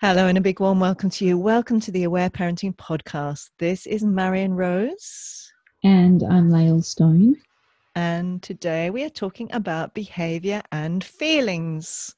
[0.00, 1.36] Hello, and a big warm welcome to you.
[1.36, 3.50] Welcome to the Aware Parenting Podcast.
[3.58, 5.52] This is Marion Rose.
[5.82, 7.34] And I'm Lael Stone.
[7.96, 12.14] And today we are talking about behavior and feelings.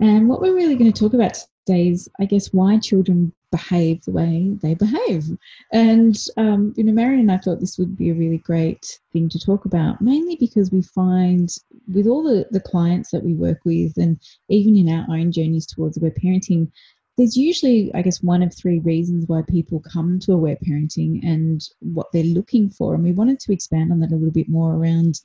[0.00, 3.96] And what we're really going to talk about today is, I guess, why children behave
[4.02, 5.24] the way they behave.
[5.72, 9.28] And, um, you know, Marion and I thought this would be a really great thing
[9.30, 11.48] to talk about, mainly because we find
[11.96, 15.66] with all the, the clients that we work with, and even in our own journeys
[15.66, 16.70] towards aware parenting,
[17.16, 21.58] there's usually, I guess, one of three reasons why people come to aware parenting and
[21.80, 22.94] what they're looking for.
[22.94, 25.20] And we wanted to expand on that a little bit more around,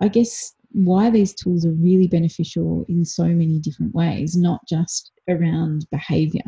[0.00, 5.12] I guess, why these tools are really beneficial in so many different ways, not just
[5.28, 6.42] around behavior.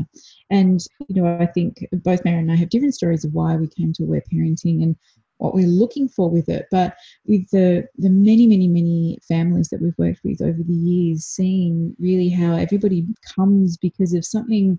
[0.50, 3.68] And, you know, I think both Mary and I have different stories of why we
[3.68, 4.96] came to aware parenting and
[5.38, 6.66] what we're looking for with it.
[6.70, 11.24] But with the, the many, many, many families that we've worked with over the years,
[11.24, 14.78] seeing really how everybody comes because of something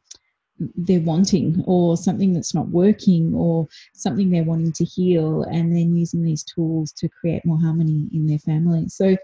[0.60, 5.96] they're wanting or something that's not working or something they're wanting to heal and then
[5.96, 8.88] using these tools to create more harmony in their family.
[8.88, 9.18] So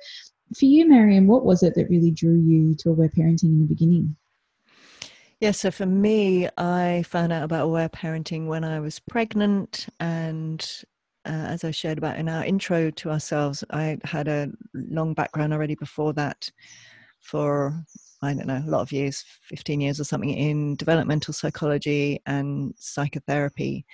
[0.57, 3.67] for you marion what was it that really drew you to aware parenting in the
[3.67, 4.15] beginning?
[5.39, 10.83] Yeah so for me i found out about aware parenting when i was pregnant and
[11.25, 15.53] uh, as I shared about in our intro to ourselves, I had a long background
[15.53, 16.51] already before that
[17.19, 17.85] for
[18.21, 22.73] I don't know, a lot of years, 15 years or something in developmental psychology and
[22.77, 23.85] psychotherapy.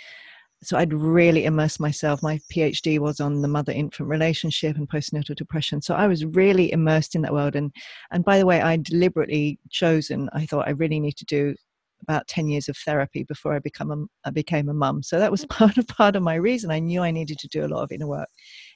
[0.63, 2.23] So I'd really immersed myself.
[2.23, 5.81] My PhD was on the mother infant relationship and postnatal depression.
[5.81, 7.55] So I was really immersed in that world.
[7.55, 7.71] And,
[8.11, 11.55] and by the way, I deliberately chosen, I thought I really need to do
[12.01, 15.03] about 10 years of therapy before I become a, I became a mum.
[15.03, 16.71] So that was part of part of my reason.
[16.71, 18.29] I knew I needed to do a lot of inner work.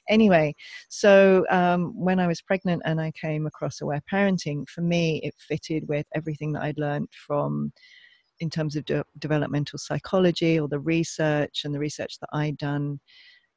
[0.08, 0.54] Anyway,
[0.88, 5.34] so um, when I was pregnant and I came across aware parenting, for me it
[5.38, 7.72] fitted with everything that I'd learned from
[8.40, 13.00] in terms of de- developmental psychology or the research and the research that I'd done.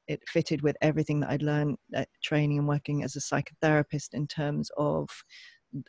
[0.08, 4.28] It fitted with everything that I'd learned at training and working as a psychotherapist in
[4.28, 5.10] terms of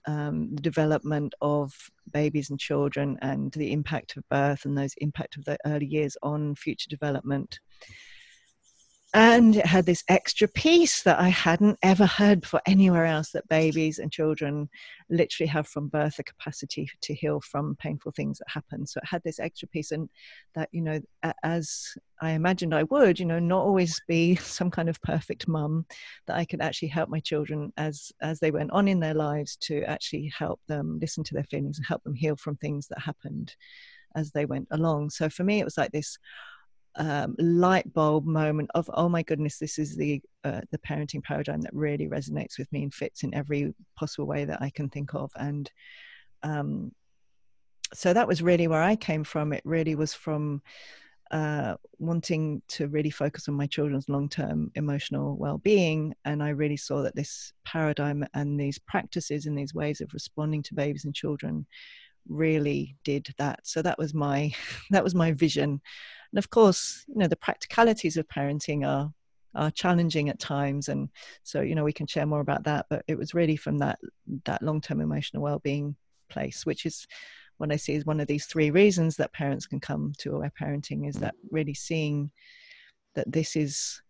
[0.07, 1.73] um, the development of
[2.13, 6.17] babies and children and the impact of birth and those impact of the early years
[6.23, 7.61] on future development
[9.17, 13.49] and it had this extra piece that I hadn't ever heard before anywhere else that
[13.49, 14.69] babies and children
[15.09, 18.87] literally have from birth a capacity to heal from painful things that happen.
[18.87, 20.11] So it had this extra piece, and
[20.55, 21.01] that, you know,
[21.43, 25.87] as I imagined I would, you know, not always be some kind of perfect mum,
[26.27, 29.57] that I could actually help my children as as they went on in their lives
[29.63, 32.99] to actually help them listen to their feelings and help them heal from things that
[32.99, 33.57] happened
[34.15, 35.09] as they went along.
[35.09, 36.19] So for me, it was like this
[36.97, 41.61] um, light bulb moment of oh my goodness this is the uh, the parenting paradigm
[41.61, 45.15] that really resonates with me and fits in every possible way that i can think
[45.15, 45.31] of.
[45.37, 45.71] And
[46.43, 46.93] um,
[47.93, 49.53] so that was really where i came from.
[49.53, 50.63] It really was from
[51.33, 56.15] uh, wanting to really focus on my children's long-term emotional well-being.
[56.25, 60.63] And i really saw that this paradigm and these practices and these ways of responding
[60.65, 61.67] to babies and children
[62.29, 63.61] really did that.
[63.65, 64.53] So that was my
[64.91, 65.81] that was my vision.
[66.33, 69.13] And of course you know the practicalities of parenting are
[69.55, 70.89] are challenging at times.
[70.89, 71.09] And
[71.43, 73.99] so you know we can share more about that but it was really from that
[74.45, 75.97] that long-term emotional well-being
[76.29, 77.07] place which is
[77.59, 80.53] what i see as one of these three reasons that parents can come to aware
[80.61, 82.31] parenting is that really seeing
[83.15, 84.03] that this is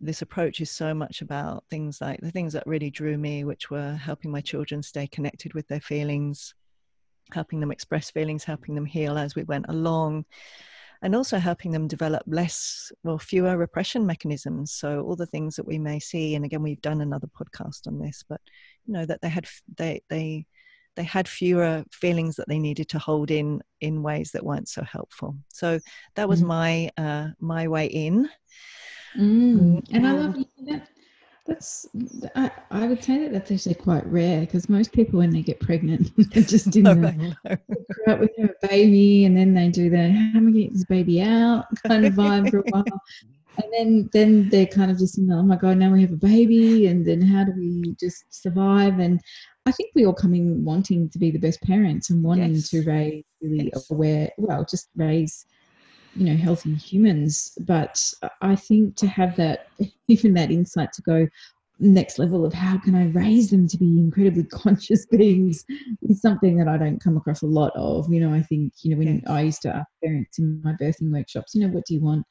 [0.00, 3.70] this approach is so much about things like the things that really drew me which
[3.70, 6.54] were helping my children stay connected with their feelings
[7.32, 10.24] helping them express feelings helping them heal as we went along
[11.02, 15.66] and also helping them develop less well fewer repression mechanisms so all the things that
[15.66, 18.40] we may see and again we've done another podcast on this but
[18.86, 20.44] you know that they had they they
[20.96, 24.82] they had fewer feelings that they needed to hold in in ways that weren't so
[24.82, 25.78] helpful so
[26.14, 26.46] that was mm.
[26.46, 28.28] my uh my way in
[29.16, 29.82] mm.
[29.92, 30.34] and i love
[30.66, 30.88] that
[31.46, 31.86] that's
[32.34, 35.60] I, I would say that that's actually quite rare because most people when they get
[35.60, 37.36] pregnant they're just in the
[38.08, 41.20] out with their baby and then they do the how am I get this baby
[41.20, 43.00] out kind of vibe for a while.
[43.56, 46.12] And then then they're kind of just in the, oh my god, now we have
[46.12, 48.98] a baby and then how do we just survive?
[48.98, 49.20] And
[49.66, 52.70] I think we all come in wanting to be the best parents and wanting yes.
[52.70, 53.90] to raise really yes.
[53.90, 55.46] aware well, just raise
[56.16, 58.00] you know healthy humans but
[58.40, 59.68] i think to have that
[60.08, 61.26] even that insight to go
[61.80, 65.64] next level of how can i raise them to be incredibly conscious beings
[66.02, 68.90] is something that i don't come across a lot of you know i think you
[68.90, 69.22] know when yes.
[69.28, 72.24] i used to ask parents in my birthing workshops you know what do you want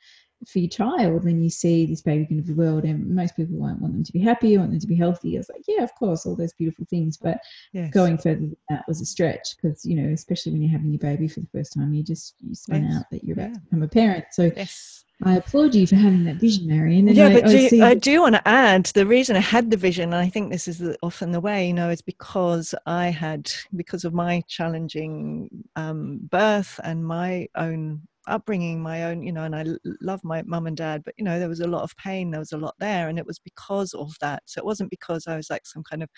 [0.48, 3.56] for your child when you see this baby going to the world and most people
[3.56, 5.84] won't want them to be happy want them to be healthy i was like yeah
[5.84, 7.40] of course all those beautiful things but
[7.72, 7.92] yes.
[7.92, 11.00] going further than that was a stretch because you know especially when you're having your
[11.00, 12.98] baby for the first time you just you spun yes.
[12.98, 13.54] out that you're about yeah.
[13.54, 15.04] to become a parent so yes.
[15.26, 17.08] I applaud you for having that vision, Marion.
[17.08, 19.72] And yeah, I, but do, I, I do want to add the reason I had
[19.72, 23.08] the vision, and I think this is often the way, you know, is because I
[23.08, 29.44] had, because of my challenging um, birth and my own upbringing my own you know
[29.44, 29.66] and i
[30.02, 32.40] love my mum and dad but you know there was a lot of pain there
[32.40, 34.42] was a lot there and it was because of that.
[34.46, 36.10] So it wasn't because i was like some kind of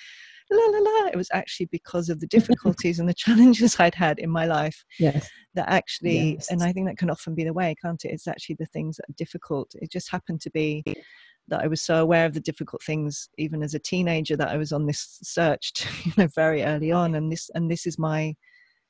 [0.51, 1.07] la la la.
[1.07, 4.83] It was actually because of the difficulties and the challenges i'd had in my life
[4.99, 5.29] yes.
[5.55, 6.51] that actually yes.
[6.51, 8.09] and i think that can often be the way can't it?
[8.09, 9.73] It's actually the things that are difficult.
[9.75, 10.83] It just happened to be
[11.47, 14.57] that I was so aware of the difficult things even as a teenager that I
[14.57, 17.99] was on this search to, you know very early on and this and this is
[17.99, 18.35] my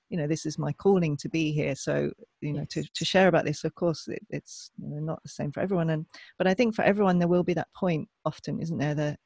[0.09, 2.11] you know this is my calling to be here so
[2.41, 5.29] you know to, to share about this of course it, it's you know, not the
[5.29, 6.05] same for everyone and
[6.37, 9.19] but i think for everyone there will be that point often isn't there that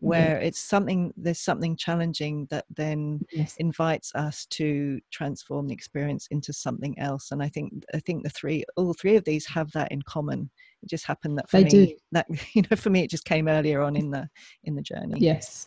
[0.00, 3.56] where it's something there's something challenging that then yes.
[3.58, 8.30] invites us to transform the experience into something else and i think i think the
[8.30, 10.50] three all three of these have that in common.
[10.82, 11.94] It just happened that for they me do.
[12.12, 14.28] that you know for me it just came earlier on in the
[14.64, 15.18] in the journey.
[15.18, 15.66] Yes.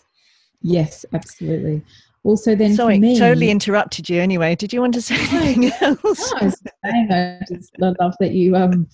[0.61, 1.83] Yes absolutely
[2.23, 4.55] also then sorry me, totally interrupted you anyway.
[4.55, 6.33] Did you want to say anything else?
[6.41, 6.51] no,
[6.83, 8.87] I, just I love that you um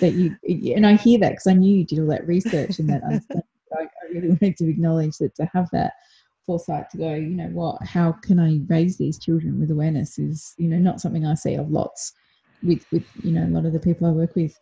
[0.00, 0.34] that you
[0.74, 3.02] and i hear that because i knew you did all that research and that
[3.78, 5.92] I, I really wanted to acknowledge that to have that
[6.46, 7.82] foresight to go you know what?
[7.82, 10.18] How can i raise these children with awareness?
[10.18, 12.12] is you know not something i see of lots
[12.62, 14.58] with with you know a lot of the people i work with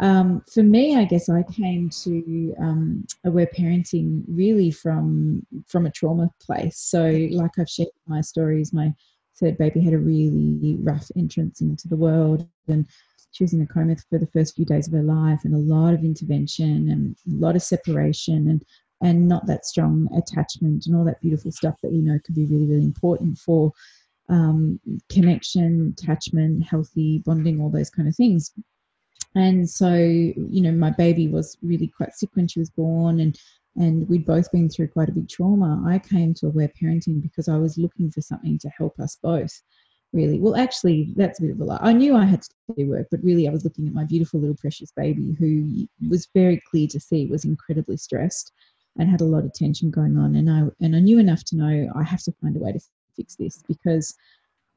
[0.00, 5.90] um, for me, I guess I came to um, aware parenting really from from a
[5.90, 6.78] trauma place.
[6.78, 8.94] So, like I've shared my stories, my
[9.40, 12.86] third baby had a really rough entrance into the world, and
[13.32, 15.58] she was in a coma for the first few days of her life, and a
[15.58, 18.64] lot of intervention and a lot of separation, and
[19.02, 22.46] and not that strong attachment, and all that beautiful stuff that we know can be
[22.46, 23.72] really really important for
[24.28, 24.78] um,
[25.08, 28.52] connection, attachment, healthy bonding, all those kind of things
[29.34, 33.38] and so you know my baby was really quite sick when she was born and
[33.76, 35.80] and we'd both been through quite a big trauma.
[35.86, 39.62] I came to aware parenting because i was looking for something to help us both
[40.12, 40.38] really.
[40.38, 41.78] Well actually that's a bit of a lie.
[41.80, 44.40] I knew i had to do work but really i was looking at my beautiful
[44.40, 48.52] little precious baby who was very clear to see was incredibly stressed
[48.98, 50.34] and had a lot of tension going on.
[50.34, 52.80] And i and i knew enough to know i have to find a way to
[53.16, 54.14] fix this because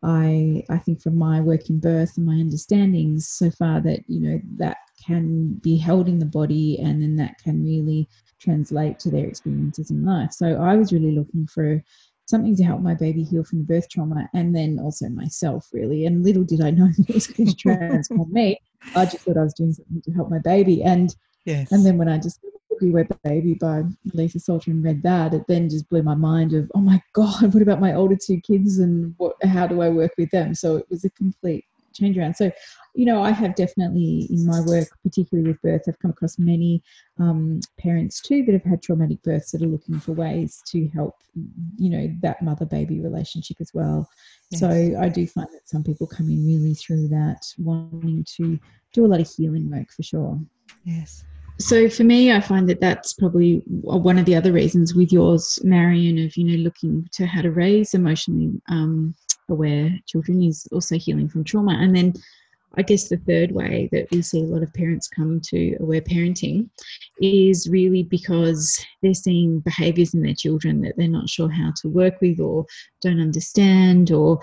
[0.04, 4.20] I I think from my work in birth and my understandings so far that you
[4.20, 8.08] know that can be held in the body and then that can really
[8.40, 10.32] translate to their experiences in life.
[10.32, 11.84] So I was really looking for
[12.26, 16.06] something to help my baby heal from the birth trauma and then also myself really.
[16.06, 18.60] And little did I know that it was going to transform me.
[18.96, 20.82] I just thought I was doing something to help my baby.
[20.84, 21.16] And
[21.46, 21.72] yes.
[21.72, 22.18] and then when I
[22.82, 26.16] just The Aware Baby by Aletha Solter and read that, it then just blew my
[26.16, 29.82] mind of, oh my God, what about my older two kids and what, how do
[29.82, 30.54] I work with them?
[30.56, 32.36] So it was a complete change around.
[32.36, 32.50] So,
[32.96, 36.82] you know, I have definitely in my work, particularly with birth, I've come across many
[37.20, 41.16] um, parents too that have had traumatic births that are looking for ways to help,
[41.78, 44.10] you know, that mother baby relationship as well.
[44.52, 44.62] Yes.
[44.62, 48.58] So I do find that some people come in really through that, wanting to
[48.94, 50.40] do a lot of healing work for sure.
[50.86, 51.26] Yes
[51.62, 55.60] so for me, I find that that's probably one of the other reasons with yours,
[55.64, 59.16] Marion, of you know looking to how to raise emotionally um,
[59.50, 62.14] aware children is also healing from trauma, and then
[62.76, 66.02] I guess the third way that we see a lot of parents come to aware
[66.02, 66.70] parenting
[67.22, 71.90] is really because they're seeing behaviours in their children that they're not sure how to
[71.90, 72.66] work with or
[73.02, 74.40] don't understand or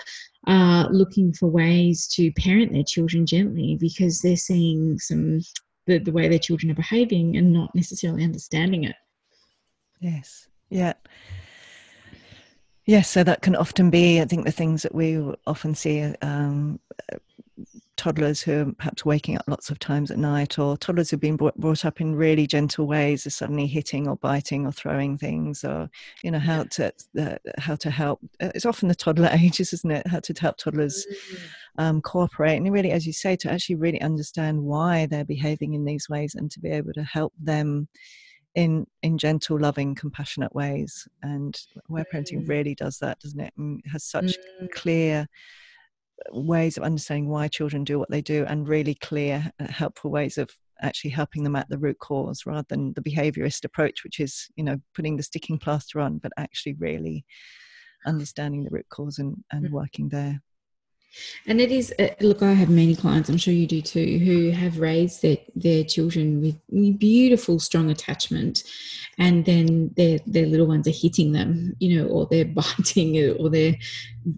[0.46, 5.40] are looking for ways to parent their children gently because they're seeing some
[5.88, 8.94] the, the way their children are behaving and not necessarily understanding it.
[10.00, 10.46] Yes.
[10.70, 10.92] Yeah.
[12.84, 16.78] Yes, so that can often be, I think, the things that we often see um,
[17.98, 21.36] toddlers who are perhaps waking up lots of times at night, or toddlers who've been
[21.36, 25.90] brought up in really gentle ways, are suddenly hitting or biting or throwing things, or
[26.22, 28.20] you know how to uh, how to help.
[28.40, 30.06] Uh, it's often the toddler ages, isn't it?
[30.06, 31.84] How to help toddlers mm-hmm.
[31.84, 35.84] um, cooperate, and really, as you say, to actually really understand why they're behaving in
[35.84, 37.88] these ways, and to be able to help them
[38.54, 42.48] in in gentle loving compassionate ways and aware parenting mm.
[42.48, 44.70] really does that doesn't it and has such mm.
[44.72, 45.28] clear
[46.30, 50.38] ways of understanding why children do what they do and really clear uh, helpful ways
[50.38, 54.48] of actually helping them at the root cause rather than the behaviorist approach which is
[54.56, 57.24] you know putting the sticking plaster on but actually really
[58.06, 59.70] understanding the root cause and, and mm.
[59.70, 60.40] working there
[61.46, 64.50] and it is, uh, look, I have many clients, I'm sure you do too, who
[64.50, 68.64] have raised their, their children with beautiful, strong attachment.
[69.18, 72.44] And then their, their little ones are hitting them, you know, or they're
[72.78, 73.76] biting or they're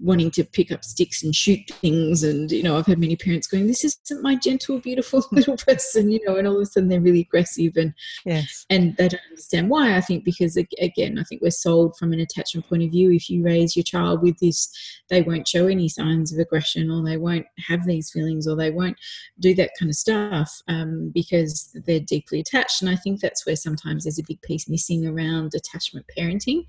[0.00, 2.22] wanting to pick up sticks and shoot things.
[2.22, 6.10] And, you know, I've had many parents going, This isn't my gentle, beautiful little person,
[6.10, 7.94] you know, and all of a sudden they're really aggressive and,
[8.24, 8.66] yes.
[8.70, 9.96] and they don't understand why.
[9.96, 13.10] I think because, again, I think we're sold from an attachment point of view.
[13.10, 14.70] If you raise your child with this,
[15.08, 18.70] they won't show any signs of aggression or they won't have these feelings or they
[18.70, 18.96] won't
[19.40, 22.82] do that kind of stuff um, because they're deeply attached.
[22.82, 26.64] And I think that's where sometimes there's a big piece missing around attachment parenting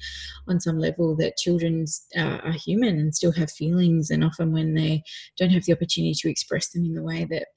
[0.47, 1.85] on some level that children
[2.17, 4.09] uh, are human and still have feelings.
[4.09, 5.03] And often when they
[5.37, 7.47] don't have the opportunity to express them in the way that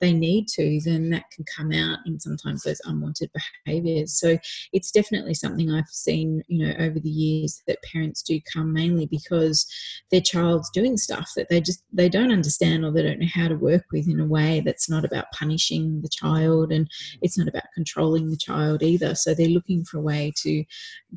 [0.00, 3.30] they need to, then that can come out in sometimes those unwanted
[3.66, 4.18] behaviors.
[4.18, 4.38] So
[4.72, 9.06] it's definitely something I've seen, you know, over the years that parents do come mainly
[9.06, 9.66] because
[10.10, 13.48] their child's doing stuff that they just they don't understand or they don't know how
[13.48, 16.88] to work with in a way that's not about punishing the child and
[17.20, 19.14] it's not about controlling the child either.
[19.14, 20.64] So they're looking for a way to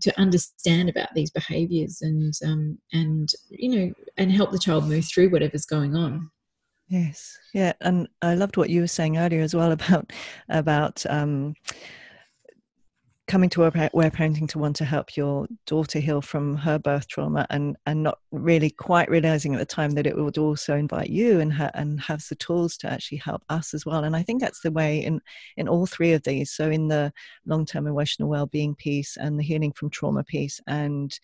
[0.02, 3.75] to understand about these behaviors and um, and you know
[4.18, 6.30] and help the child move through whatever's going on.
[6.88, 10.12] Yes, yeah, and I loved what you were saying earlier as well about
[10.50, 11.56] about um,
[13.28, 17.48] coming to aware parenting to want to help your daughter heal from her birth trauma
[17.50, 21.40] and and not really quite realizing at the time that it would also invite you
[21.40, 24.04] and her, and have the tools to actually help us as well.
[24.04, 25.22] And i think that's the way in
[25.58, 26.52] in all three of these.
[26.52, 27.12] So in the
[27.46, 31.18] long-term emotional well-being piece and the healing from trauma piece and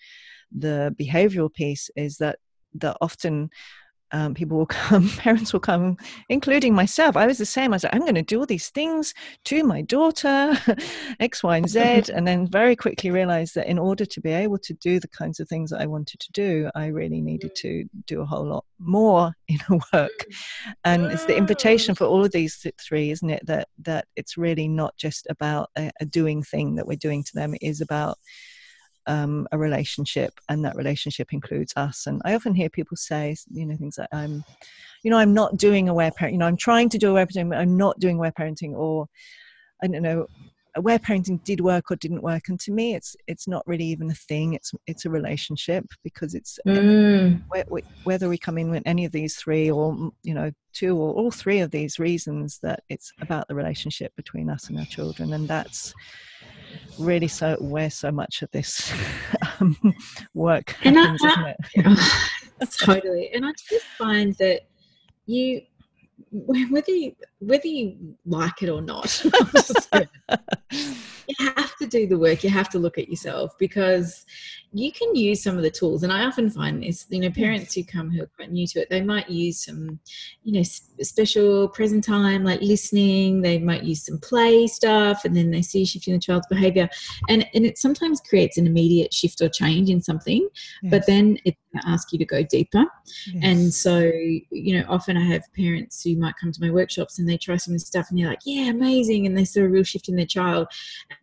[0.52, 2.40] the behavioral piece is that
[2.76, 3.52] that often
[4.12, 5.98] um, people will come, parents will come,
[6.30, 7.16] including myself.
[7.18, 7.74] I was the same.
[7.74, 9.14] I was like, I'm going to do all these things
[9.46, 10.58] to my daughter,
[11.20, 11.80] X, Y, and Z.
[12.14, 15.40] and then very quickly realized that in order to be able to do the kinds
[15.40, 18.66] of things that I wanted to do, I really needed to do a whole lot
[18.80, 20.26] more inner work.
[20.84, 23.46] And it's the invitation for all of these three, isn't it?
[23.46, 27.32] That, that it's really not just about a, a doing thing that we're doing to
[27.34, 28.18] them, it is about
[29.08, 32.08] um, a relationship, and that relationship includes us.
[32.08, 34.44] And I often hear people say, you know, things like, "I'm,
[35.04, 36.34] you know, I'm not doing aware parenting.
[36.34, 39.08] You know, I'm trying to do aware parenting, but I'm not doing aware parenting." Or,
[39.84, 40.28] I don't know,
[40.76, 42.44] aware parenting did work or didn't work.
[42.48, 44.54] And to me, it's it's not really even a thing.
[44.54, 47.42] It's it's a relationship because it's mm.
[48.04, 51.32] whether we come in with any of these three, or you know, two or all
[51.32, 55.48] three of these reasons, that it's about the relationship between us and our children, and
[55.48, 55.94] that's
[56.98, 58.92] really so where so much of this
[59.60, 59.78] um,
[60.34, 63.32] work happens, and I, I, totally.
[63.34, 64.62] And I just find that
[65.26, 65.62] you
[66.32, 69.22] whether you, whether you like it or not
[71.40, 74.26] you have to do the work you have to look at yourself because
[74.74, 77.74] you can use some of the tools and i often find this you know parents
[77.74, 80.00] who come who are quite new to it they might use some
[80.44, 85.52] you know special present time like listening they might use some play stuff and then
[85.52, 86.88] they see a shift in the child's behavior
[87.28, 90.48] and and it sometimes creates an immediate shift or change in something
[90.82, 90.92] yes.
[90.92, 92.86] but then it's going to ask you to go deeper
[93.28, 93.44] yes.
[93.44, 94.00] and so
[94.52, 97.58] you know often i have parents who might come to my workshops and they try
[97.58, 100.08] some of this stuff and they're like yeah amazing and they see a real shift
[100.08, 100.68] in their child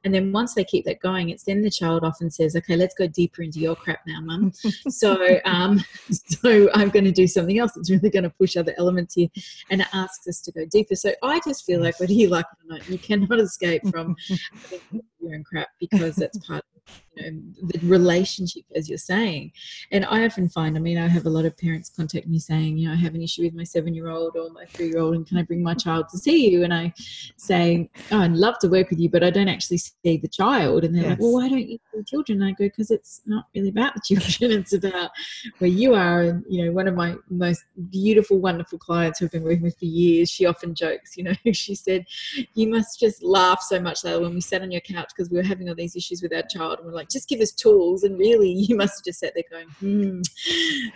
[0.05, 2.95] and then once they keep that going it's then the child often says okay let's
[2.95, 4.53] go deeper into your crap now, mum.
[4.89, 8.75] so, um, so I'm going to do something else that's really going to push other
[8.79, 9.29] elements here,
[9.71, 10.95] and it asks us to go deeper.
[10.95, 14.17] So I just feel like whether you like it or not, you cannot escape from
[15.21, 16.65] your own crap because that's part
[17.17, 19.53] you know the relationship as you're saying.
[19.93, 22.79] And i often find i mean i have a lot of parents contact me saying
[22.79, 25.01] you know i have an issue with my seven year old or my three year
[25.01, 26.65] old and can i bring my child to see you?
[26.65, 26.93] And i
[27.37, 30.85] say oh i'd love to work with you but i don't actually see the child.
[30.85, 31.11] And they're yes.
[31.11, 32.43] like well why don't you see children?
[32.43, 35.11] And i go because it's not really about the children it's about
[35.59, 36.23] where you are.
[36.23, 39.85] And you know one of my most beautiful wonderful clients who've been working with for
[39.85, 42.05] years she often jokes you know she said
[42.55, 45.37] you must just laugh so much that when we sat on your couch because we
[45.37, 48.05] were having all these issues with our child and we're like just give us tools.
[48.05, 50.21] And really, you must have just sat there going, hmm,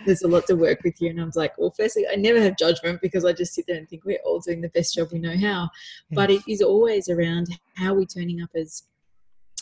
[0.05, 1.09] there's a lot to work with you.
[1.09, 3.77] And I was like, well, firstly, I never have judgment because I just sit there
[3.77, 5.69] and think we're all doing the best job we know how.
[6.11, 8.83] But it is always around how are we're turning up as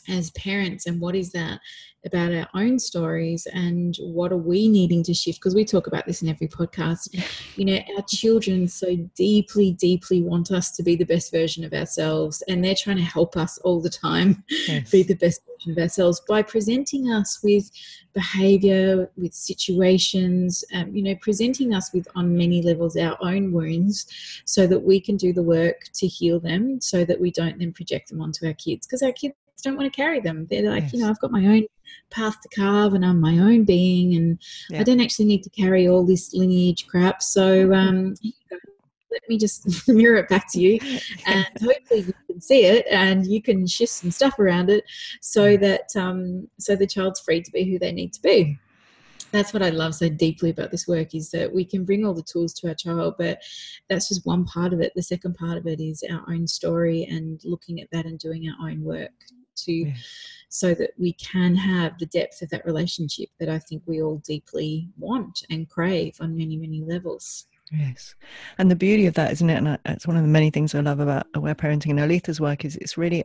[0.07, 1.59] as parents and what is that
[2.05, 5.39] about our own stories and what are we needing to shift?
[5.39, 7.09] Because we talk about this in every podcast.
[7.55, 11.73] You know our children so deeply deeply want us to be the best version of
[11.73, 14.89] ourselves and they're trying to help us all the time yes.
[14.89, 17.69] be the best version of ourselves by presenting us with
[18.13, 24.07] behavior with situations um, you know presenting us with on many levels our own wounds
[24.45, 27.73] so that we can do the work to heal them so that we don't then
[27.73, 28.87] project them onto our kids.
[28.87, 30.47] Because our kids don't want to carry them.
[30.49, 30.93] They're like, yes.
[30.93, 31.65] you know, I've got my own
[32.09, 34.39] path to carve and I'm my own being and
[34.69, 34.79] yeah.
[34.79, 37.21] I don't actually need to carry all this lineage crap.
[37.21, 37.73] So mm-hmm.
[37.73, 38.15] um,
[39.11, 40.79] let me just mirror it back to you
[41.25, 44.83] and hopefully you can see it and you can shift some stuff around it
[45.21, 48.57] so that um, so the child's free to be who they need to be
[49.31, 52.13] that's what I love so deeply about this work is that we can bring all
[52.13, 53.41] the tools to our child, but
[53.89, 54.91] that's just one part of it.
[54.93, 58.49] The second part of it is our own story and looking at that and doing
[58.49, 59.11] our own work
[59.57, 59.93] to yeah.
[60.49, 64.17] so that we can have the depth of that relationship that I think we all
[64.25, 67.47] deeply want and crave on many, many levels.
[67.71, 68.15] Yes.
[68.57, 69.57] And the beauty of that, isn't it?
[69.57, 72.65] And it's one of the many things I love about aware parenting and Aletha's work
[72.65, 73.23] is it's really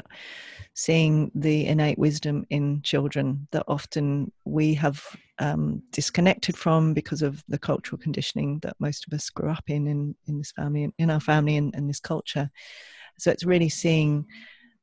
[0.75, 5.03] seeing the innate wisdom in children that often we have
[5.41, 9.89] um, disconnected from because of the cultural conditioning that most of us grew up in
[9.89, 12.49] in, in this family, in our family and, and this culture.
[13.19, 14.27] So it's really seeing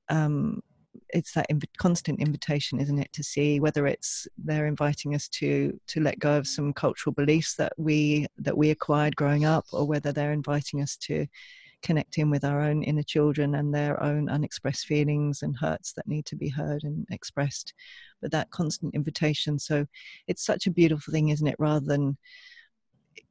[0.10, 0.62] um,
[1.10, 5.80] it's that inv- constant invitation isn't it to see whether it's they're inviting us to
[5.88, 9.86] to let go of some cultural beliefs that we that we acquired growing up or
[9.86, 11.26] whether they're inviting us to
[11.82, 16.08] connect in with our own inner children and their own unexpressed feelings and hurts that
[16.08, 17.74] need to be heard and expressed.
[18.22, 19.86] But that constant invitation so
[20.28, 22.18] it's such a beautiful thing isn't it rather than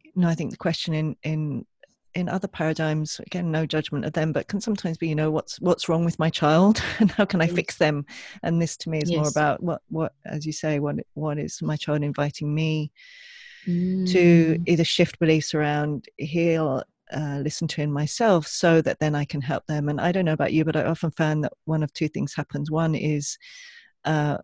[0.04, 1.66] you know i think the question in in
[2.14, 5.60] in other paradigms again no judgment of them but can sometimes be you know what's
[5.60, 7.54] what's wrong with my child and how can i mm.
[7.54, 8.04] fix them
[8.42, 9.18] and this to me is yes.
[9.18, 12.90] more about what what as you say what what is my child inviting me
[13.66, 14.10] mm.
[14.10, 19.26] to either shift beliefs around heal uh, listen to in myself so that then I
[19.26, 19.90] can help them.
[19.90, 22.34] And I don't know about you, but I often found that one of two things
[22.34, 22.70] happens.
[22.70, 23.36] One is
[24.06, 24.38] uh,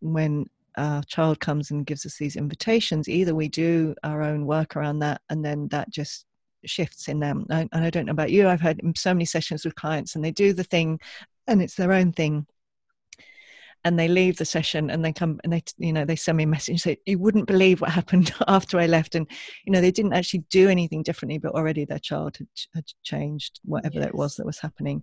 [0.00, 0.44] when
[0.76, 4.98] a child comes and gives us these invitations, either we do our own work around
[4.98, 6.26] that and then that just
[6.66, 7.46] shifts in them.
[7.50, 10.30] and I don't know about you, I've had so many sessions with clients and they
[10.30, 11.00] do the thing
[11.46, 12.46] and it's their own thing
[13.84, 16.44] and they leave the session and they come and they you know they send me
[16.44, 19.26] a message say you wouldn't believe what happened after i left and
[19.64, 23.60] you know they didn't actually do anything differently but already their child had, had changed
[23.64, 24.04] whatever yes.
[24.04, 25.02] that was that was happening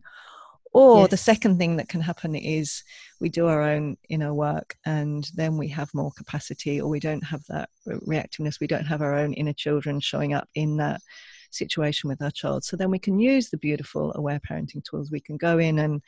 [0.73, 1.09] or yes.
[1.09, 2.83] the second thing that can happen is
[3.19, 7.23] we do our own inner work and then we have more capacity or we don't
[7.23, 11.01] have that reactiveness we don't have our own inner children showing up in that
[11.51, 12.63] situation with our child.
[12.63, 15.11] So then we can use the beautiful aware parenting tools.
[15.11, 16.01] We can go in and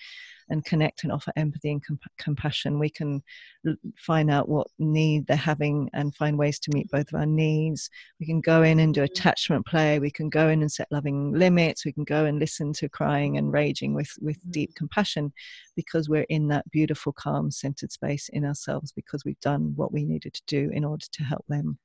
[0.49, 2.79] and connect and offer empathy and comp- compassion.
[2.79, 3.23] We can
[3.65, 7.25] l- find out what need they're having and find ways to meet both of our
[7.25, 7.89] needs.
[8.19, 9.12] We can go in and do mm-hmm.
[9.12, 9.99] attachment play.
[9.99, 11.86] We can go in and set loving limits.
[11.86, 14.77] We can go and listen to crying and raging with, with deep mm-hmm.
[14.77, 15.34] compassion
[15.75, 20.03] because we're in that beautiful, calm, centered space in ourselves because we've done what we
[20.03, 21.77] needed to do in order to help them.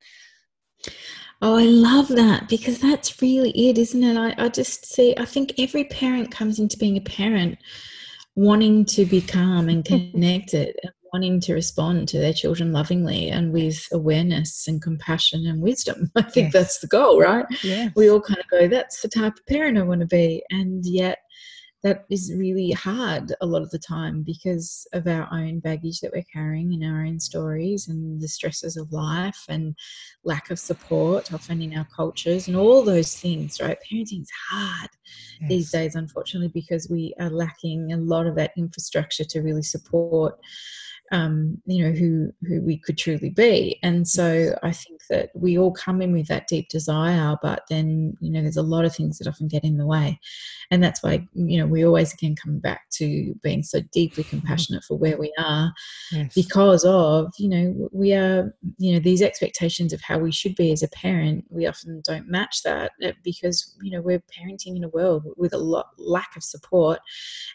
[1.40, 4.16] Oh, I love that because that's really it, isn't it?
[4.16, 7.58] I, I just see, I think every parent comes into being a parent
[8.34, 13.52] wanting to be calm and connected and wanting to respond to their children lovingly and
[13.52, 16.10] with awareness and compassion and wisdom.
[16.16, 16.52] I think yes.
[16.52, 17.46] that's the goal, right?
[17.62, 17.90] Yeah.
[17.94, 20.42] We all kind of go, that's the type of parent I want to be.
[20.50, 21.18] And yet,
[21.82, 26.10] that is really hard a lot of the time because of our own baggage that
[26.12, 29.76] we're carrying in our own stories and the stresses of life and
[30.24, 34.90] lack of support often in our cultures and all those things right parenting is hard
[35.40, 35.48] yes.
[35.48, 40.38] these days unfortunately because we are lacking a lot of that infrastructure to really support
[41.12, 43.78] um, you know who who we could truly be.
[43.82, 48.16] And so i think that we all come in with that deep desire but then
[48.20, 50.18] you know there's a lot of things that often get in the way.
[50.70, 54.84] And that's why you know we always again come back to being so deeply compassionate
[54.84, 55.72] for where we are
[56.12, 56.34] yes.
[56.34, 60.72] because of you know we are you know these expectations of how we should be
[60.72, 64.84] as a parent we often don't match that uh, because you know we're parenting in
[64.84, 67.00] a world with a lot lack of support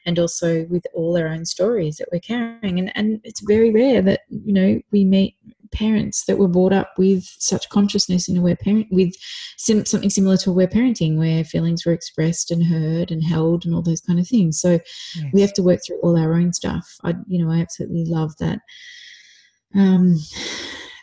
[0.06, 2.80] and also with all our own stories that we're carrying.
[2.80, 5.36] And and it's very rare that you know we meet
[5.74, 9.14] parents that were brought up with such consciousness in aware parent with
[9.58, 13.74] sim- something similar to aware parenting where feelings were expressed and heard and held and
[13.74, 14.62] all those kind of things.
[14.62, 14.80] So
[15.16, 15.26] yes.
[15.34, 16.86] we have to work through all our own stuff.
[17.04, 18.60] I you know i absolutely love that
[19.76, 20.18] um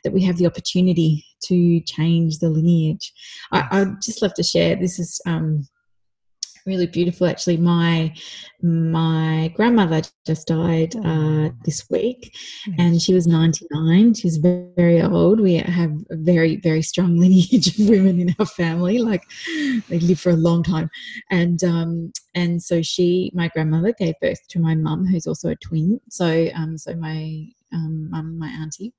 [0.05, 3.13] that we have the opportunity to change the lineage.
[3.53, 5.67] I, i'd just love to share this is um
[6.67, 7.27] really beautiful.
[7.27, 8.15] Actually my
[8.63, 12.37] my grandmother just died uh, this week
[12.79, 15.41] and she was 99 she's very old.
[15.41, 19.25] We have a very very strong lineage of women in our family like
[19.89, 20.91] they live for a long time.
[21.31, 25.57] And um and so she my grandmother gave birth to my mum who's also a
[25.57, 26.01] twin.
[26.11, 28.93] So um so my um, mum, my auntie,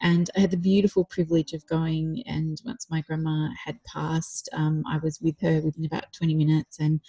[0.00, 2.22] and I had the beautiful privilege of going.
[2.26, 6.78] And once my grandma had passed, um, I was with her within about 20 minutes
[6.78, 7.00] and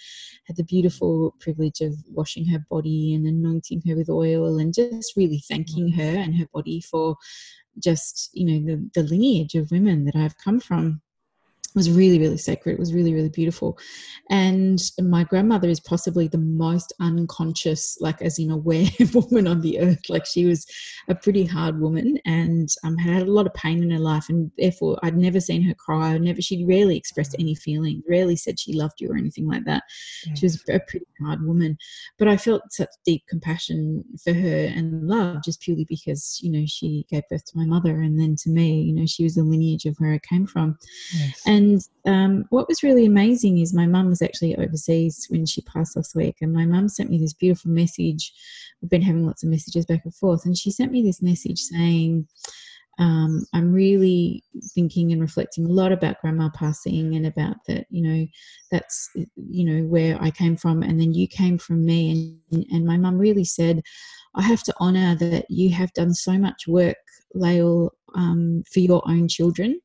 [0.46, 5.16] had the beautiful privilege of washing her body and anointing her with oil and just
[5.16, 7.16] really thanking her and her body for
[7.82, 11.00] just, you know, the, the lineage of women that I've come from
[11.74, 13.78] was really really sacred it was really really beautiful.
[14.30, 19.80] And my grandmother is possibly the most unconscious like as in aware woman on the
[19.80, 20.08] earth.
[20.08, 20.66] Like she was
[21.08, 24.50] a pretty hard woman and um, had a lot of pain in her life and
[24.58, 26.16] therefore i'd never seen her cry.
[26.18, 29.82] Never she rarely expressed any feeling rarely said she loved you or anything like that.
[30.36, 31.76] She was a pretty hard woman.
[32.18, 36.64] But i felt such deep compassion for her and love just purely because you know
[36.66, 39.42] she gave birth to my mother and then to me you know she was the
[39.42, 40.78] lineage of where i came from.
[41.14, 41.42] Yes.
[41.46, 45.62] and and um, what was really amazing is my mum was actually overseas when she
[45.62, 48.32] passed last week, and my mum sent me this beautiful message.
[48.80, 51.60] We've been having lots of messages back and forth, and she sent me this message
[51.60, 52.26] saying,
[52.98, 54.44] um, I'm really
[54.74, 58.26] thinking and reflecting a lot about grandma passing and about that, you know,
[58.70, 62.38] that's, you know, where I came from and then you came from me.
[62.52, 63.82] And, and my mum really said,
[64.34, 66.96] I have to honor that you have done so much work,
[67.34, 69.80] Lael, um, for your own children.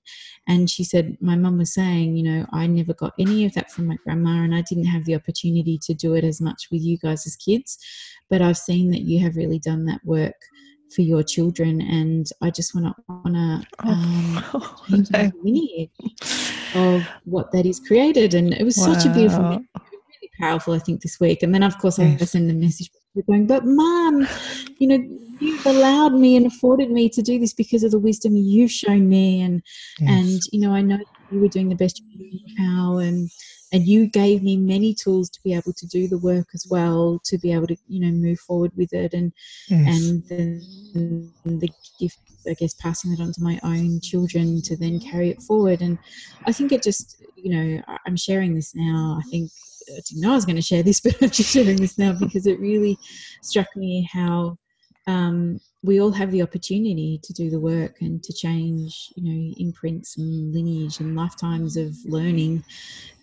[0.48, 3.72] And she said, My mum was saying, you know, I never got any of that
[3.72, 6.82] from my grandma, and I didn't have the opportunity to do it as much with
[6.82, 7.78] you guys as kids.
[8.30, 10.36] But I've seen that you have really done that work
[10.96, 15.90] for your children, and I just want to honor oh, um, oh, the lineage
[16.76, 18.34] of what that is created.
[18.34, 18.94] And it was wow.
[18.94, 21.44] such a beautiful, really powerful, I think, this week.
[21.44, 22.22] And then, of course, yes.
[22.22, 22.90] I send a message
[23.28, 24.28] going, but mom,
[24.80, 28.36] you know, you've allowed me and afforded me to do this because of the wisdom
[28.36, 29.42] you've shown me.
[29.42, 29.62] And,
[30.00, 30.10] yes.
[30.10, 31.00] and, you know, I know
[31.32, 33.30] you were doing the best you knew how and,
[33.74, 37.20] and you gave me many tools to be able to do the work as well,
[37.26, 39.14] to be able to, you know, move forward with it.
[39.14, 39.34] And,
[39.68, 39.96] yes.
[39.96, 41.70] and the, the
[42.00, 42.20] gift,
[42.50, 45.82] I guess, passing it on to my own children to then carry it forward.
[45.82, 45.98] And
[46.46, 49.20] I think it just, you know, I'm sharing this now.
[49.20, 49.52] I think
[49.90, 52.14] I didn't know I was going to share this, but I'm just sharing this now
[52.14, 52.98] because it really
[53.42, 54.58] struck me how
[55.08, 59.54] um, we all have the opportunity to do the work and to change, you know,
[59.58, 62.64] imprints and lineage and lifetimes of learning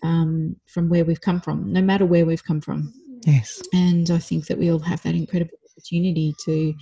[0.03, 2.91] um, from where we've come from, no matter where we've come from.
[3.25, 3.61] Yes.
[3.73, 6.73] And I think that we all have that incredible opportunity to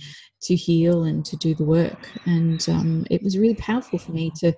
[0.42, 4.30] to heal and to do the work and um, it was really powerful for me
[4.36, 4.52] to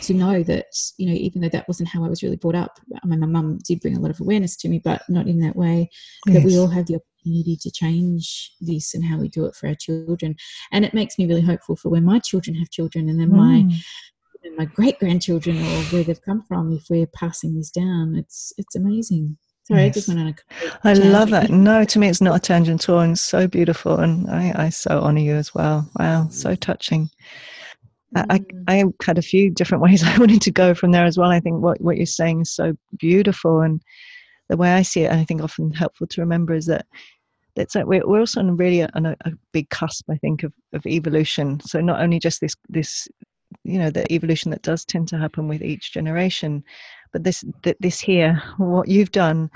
[0.00, 0.66] to know that
[0.98, 3.26] you know even though that wasn't how I was really brought up I mean my
[3.26, 5.90] mum did bring a lot of awareness to me but not in that way
[6.26, 6.36] yes.
[6.36, 9.68] that we all have the opportunity to change this and how we do it for
[9.68, 10.36] our children
[10.72, 13.36] and it makes me really hopeful for when my children have children and then mm.
[13.36, 13.76] my
[14.56, 18.76] my great grandchildren or where they've come from if we're passing this down it's it's
[18.76, 19.90] amazing Sorry, yes.
[19.90, 20.78] I just went on a.
[20.84, 21.50] I love it.
[21.50, 23.00] No, to me, it's not a tangent at all.
[23.00, 23.98] And it's so beautiful.
[23.98, 25.90] And I, I so honor you as well.
[25.98, 27.10] Wow, so touching.
[28.14, 28.54] Mm.
[28.68, 31.30] I, I had a few different ways I wanted to go from there as well.
[31.30, 33.60] I think what, what you're saying is so beautiful.
[33.60, 33.82] And
[34.48, 36.86] the way I see it, and I think often helpful to remember, is that
[37.56, 40.52] it's like we're, we're also on really on a, a big cusp, I think, of,
[40.74, 41.58] of evolution.
[41.60, 43.08] So not only just this this
[43.64, 46.64] you know the evolution that does tend to happen with each generation
[47.16, 47.42] but this
[47.80, 49.50] this here what you've done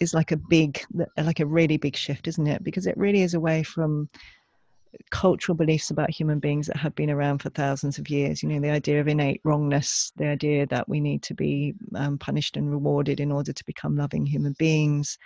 [0.00, 0.82] is like a big
[1.18, 2.64] like a really big shift isn't it?
[2.64, 4.08] Because it really is away from
[5.10, 8.42] cultural beliefs about human beings that have been around for thousands of years.
[8.42, 12.16] You know the idea of innate wrongness the idea that we need to be um,
[12.16, 15.18] punished and rewarded in order to become loving human beings.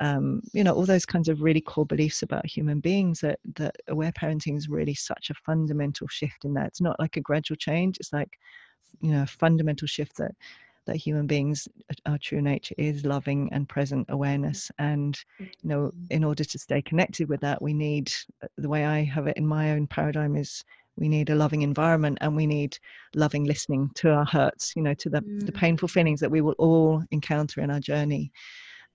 [0.00, 3.76] Um, you know all those kinds of really core beliefs about human beings that that
[3.86, 6.66] aware parenting is really such a fundamental shift in that.
[6.66, 7.98] It's not like a gradual change.
[8.00, 8.32] It's like
[9.00, 10.32] you know a fundamental shift that
[10.90, 11.68] that human beings
[12.06, 16.04] our true nature is loving and present awareness and you know mm-hmm.
[16.10, 19.36] in order to stay connected with that we need uh, the way i have it
[19.36, 20.64] in my own paradigm is
[20.96, 22.76] we need a loving environment and we need
[23.14, 25.46] loving listening to our hurts you know to the, mm.
[25.46, 28.32] the painful feelings that we will all encounter in our journey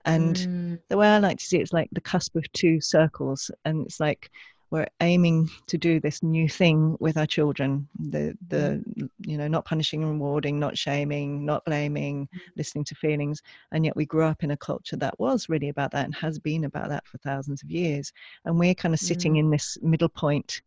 [0.04, 0.78] and mm.
[0.90, 3.86] the way i like to see it is like the cusp of two circles and
[3.86, 4.30] it's like
[4.70, 7.88] we're aiming to do this new thing with our children.
[7.98, 8.82] The the
[9.20, 12.38] you know not punishing and rewarding not shaming not blaming mm.
[12.56, 13.42] listening to feelings.
[13.72, 16.38] And yet we grew up in a culture that was really about that and has
[16.38, 18.12] been about that for thousands of years.
[18.44, 19.40] And we're kind of sitting mm.
[19.40, 20.62] in this middle point.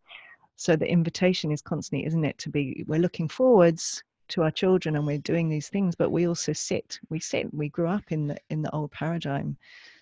[0.55, 4.95] So the invitation is constantly isn't it to be we're looking forwards to our children
[4.95, 8.27] and we're doing these things but we also sit we sit we grew up in
[8.27, 9.57] the in the old paradigm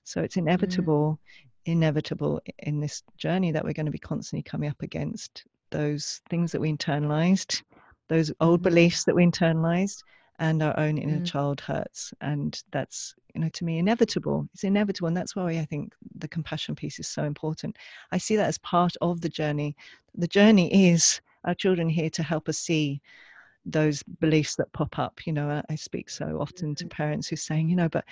[0.08, 1.72] so it's inevitable mm.
[1.72, 6.52] inevitable in this journey that we're going to be constantly coming up against those things
[6.52, 7.62] that we internalized
[8.08, 8.70] those old mm-hmm.
[8.70, 10.02] beliefs that we internalized
[10.40, 11.26] and our own inner mm.
[11.26, 15.66] child hurts and that's you know to me inevitable it's inevitable and that's why i
[15.66, 17.76] think the compassion piece is so important
[18.14, 19.76] i see that as part of the journey
[20.16, 23.02] the journey is our children here to help us see
[23.66, 26.96] those beliefs that pop up you know i speak so often to mm-hmm.
[26.96, 28.06] parents who are saying you know but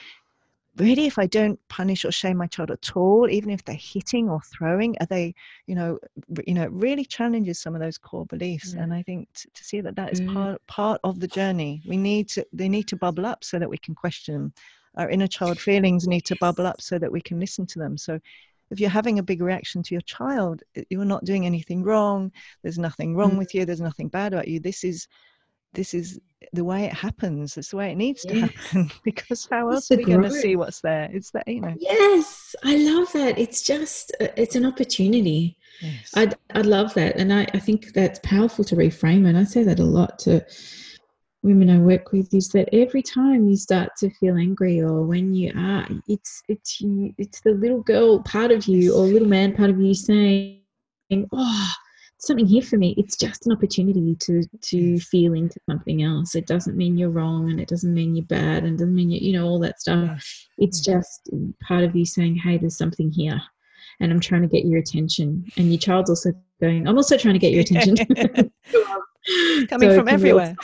[0.78, 4.30] really if i don't punish or shame my child at all even if they're hitting
[4.30, 5.34] or throwing are they
[5.68, 5.98] you know
[6.46, 8.74] you know it really challenges some of those core beliefs.
[8.74, 10.34] And i think to, to see that that is mm.
[10.34, 11.82] part part of the journey.
[11.88, 14.54] We need to they need to bubble up so that we can question
[14.96, 17.98] our inner child feelings need to bubble up so that we can listen to them.
[17.98, 18.20] So
[18.72, 22.32] if you're having a big reaction to your child you're not doing anything wrong
[22.64, 23.38] there's nothing wrong mm.
[23.38, 25.08] with you there's nothing bad about you this is
[25.76, 26.20] this is
[26.54, 27.58] the way it happens.
[27.58, 30.56] It's the way it needs to happen because how else are we going to see
[30.56, 31.10] what's there?
[31.12, 31.76] It's that you know.
[31.78, 33.38] Yes, I love that.
[33.38, 35.58] It's just uh, it's an opportunity.
[35.82, 36.12] Yes.
[36.16, 39.28] I I love that, and I I think that's powerful to reframe.
[39.28, 40.46] And I say that a lot to
[41.44, 45.34] women I work with is that every time you start to feel angry or when
[45.34, 49.54] you are, it's it's you, it's the little girl part of you or little man
[49.54, 50.62] part of you saying,
[51.32, 51.74] "Oh,
[52.20, 52.96] something here for me.
[52.98, 56.36] It's just an opportunity to to feel into something else.
[56.36, 59.20] It doesn't mean you're wrong and it doesn't mean you're bad and doesn't mean you
[59.20, 60.26] you know all that stuff.
[60.58, 61.30] It's just
[61.62, 63.42] part of you saying hey there's something here
[64.02, 65.46] and i'm trying to get your attention.
[65.58, 67.98] And your child's also going i'm also trying to get your attention.
[69.70, 70.56] Coming so from everywhere.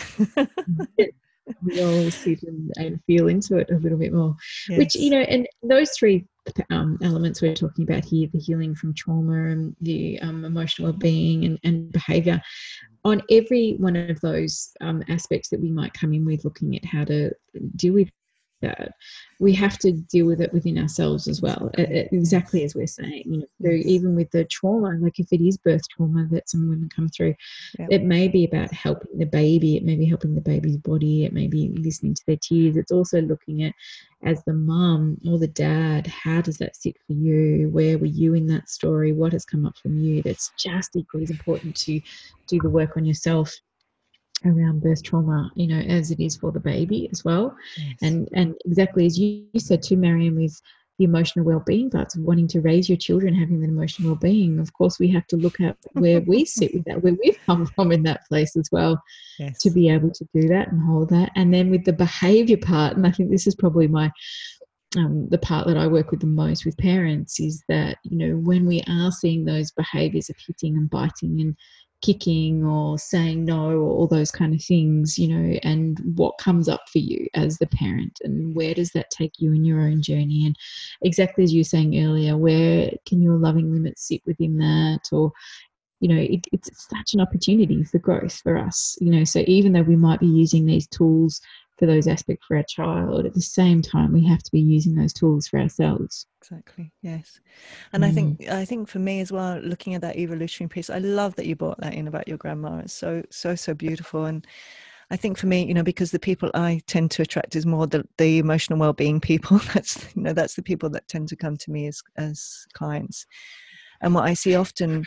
[1.64, 4.36] we all sit and, and, feel into it a little bit more.
[4.70, 4.78] Yes.
[4.78, 6.26] which you know and those three
[6.70, 11.46] um, elements we're talking about here the healing from trauma and the um, emotional well-being
[11.46, 12.42] and, and behavior.
[13.04, 16.86] On every one of those um, aspects that we might come in with looking at
[16.86, 17.32] how to
[17.76, 18.10] deal with
[18.62, 18.94] that
[19.40, 23.38] we have to deal with it within ourselves as well exactly as we're saying you
[23.40, 26.90] know so even with the trauma like if it is birth trauma that some women
[26.96, 27.34] come through
[27.80, 27.88] yeah.
[27.90, 31.34] it may be about helping the baby it may be helping the baby's body it
[31.34, 33.74] may be listening to their tears it's also looking at
[34.24, 37.70] as the mum or the dad how does that sit for you?
[37.72, 39.12] Where were you in that story?
[39.12, 40.22] What has come up from you?
[40.22, 42.02] That's just equally as important to
[42.48, 43.54] do the work on yourself
[44.46, 47.56] around birth trauma, you know, as it is for the baby as well.
[47.78, 47.98] Yes.
[48.02, 50.60] And and exactly as you, said to Marion with
[50.98, 54.72] the emotional well-being parts of wanting to raise your children having that emotional well-being of
[54.74, 57.92] course we have to look at where we sit with that where we've come from
[57.92, 59.02] in that place as well
[59.40, 59.58] yes.
[59.60, 62.96] to be able to do that and hold that and then with the behavior part
[62.96, 64.12] and i think this is probably my
[64.98, 68.36] um, the part that I work with the most with parents is that you know
[68.36, 71.56] when we are seeing those behaviors of hitting and biting and
[72.02, 76.68] kicking or saying no or all those kind of things you know and what comes
[76.68, 80.02] up for you as the parent and where does that take you in your own
[80.02, 80.46] journey?
[80.46, 80.56] And
[81.02, 85.02] exactly as you were saying earlier where can your loving limits sit within that?
[85.12, 85.32] Or
[86.00, 89.72] you know it, it's such an opportunity for growth for us you know so even
[89.72, 91.40] though we might be using these tools
[91.78, 94.96] for those aspects for our child at the same time we have to be using
[94.96, 97.40] those tools for ourselves exactly yes
[97.94, 98.08] and mm.
[98.08, 101.36] i think i think for me as well looking at that evolutionary piece i love
[101.36, 104.46] that you brought that in about your grandma it's so so so beautiful and
[105.12, 107.86] I think for me, you know, because the people I tend to attract is more
[107.86, 109.58] the, the emotional well-being people.
[109.74, 113.26] That's you know, that's the people that tend to come to me as as clients.
[114.00, 115.04] And what I see often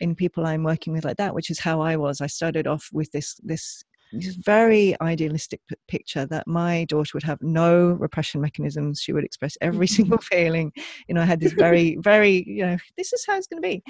[0.00, 2.20] in people I'm working with like that, which is how I was.
[2.20, 7.22] I started off with this this this very idealistic p- picture that my daughter would
[7.22, 9.00] have no repression mechanisms.
[9.00, 10.72] She would express every single feeling.
[11.08, 13.68] You know, I had this very, very, you know, this is how it's going to
[13.68, 13.82] be.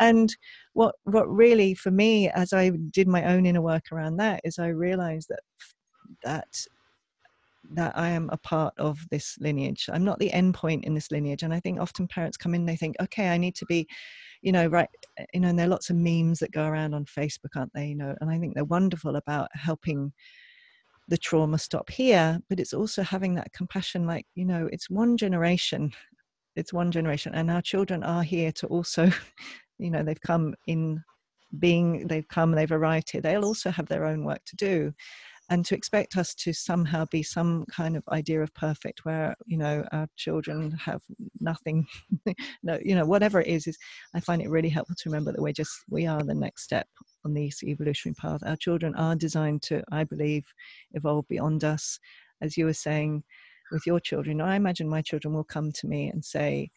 [0.00, 0.34] And
[0.74, 4.58] what what really for me, as I did my own inner work around that, is
[4.58, 5.40] I realized that
[6.22, 6.66] that
[7.72, 9.88] that I am a part of this lineage.
[9.92, 11.42] I'm not the end point in this lineage.
[11.42, 13.88] And I think often parents come in, they think, okay, I need to be
[14.46, 16.94] you know, right, eh, you know, and there are lots of memes that go around
[16.94, 17.88] on Facebook, aren't they?
[17.88, 20.12] You know, and I think they're wonderful about helping
[21.08, 25.16] the trauma stop here, but it's also having that compassion, like, you know, it's one
[25.16, 25.92] generation,
[26.56, 29.10] it's one generation, and our children are here to also,
[29.78, 31.02] you know, they've come in
[31.58, 34.92] being, they've come, they've arrived here, they'll also have their own work to do
[35.48, 39.56] and to expect us to somehow be some kind of idea of perfect where you
[39.56, 41.02] know our children have
[41.40, 41.86] nothing
[42.62, 43.78] no you know whatever it is is
[44.14, 46.88] i find it really helpful to remember that we're just we are the next step
[47.24, 48.40] on this evolutionary path.
[48.46, 50.44] Our children are designed to i believe
[50.92, 51.98] evolve beyond us.
[52.40, 53.24] As you were saying
[53.72, 56.70] with your children i imagine my children will come to me and say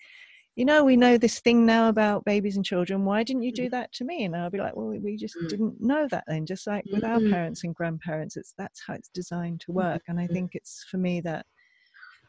[0.59, 3.05] you know, we know this thing now about babies and children.
[3.05, 4.25] Why didn't you do that to me?
[4.25, 5.47] And I'll be like, well, we just Mm.
[5.47, 6.45] didn't know that then.
[6.45, 7.29] Just like with our Mm.
[7.29, 10.01] parents and grandparents, it's that's how it's designed to work.
[10.09, 10.33] And I Mm.
[10.33, 11.45] think it's for me that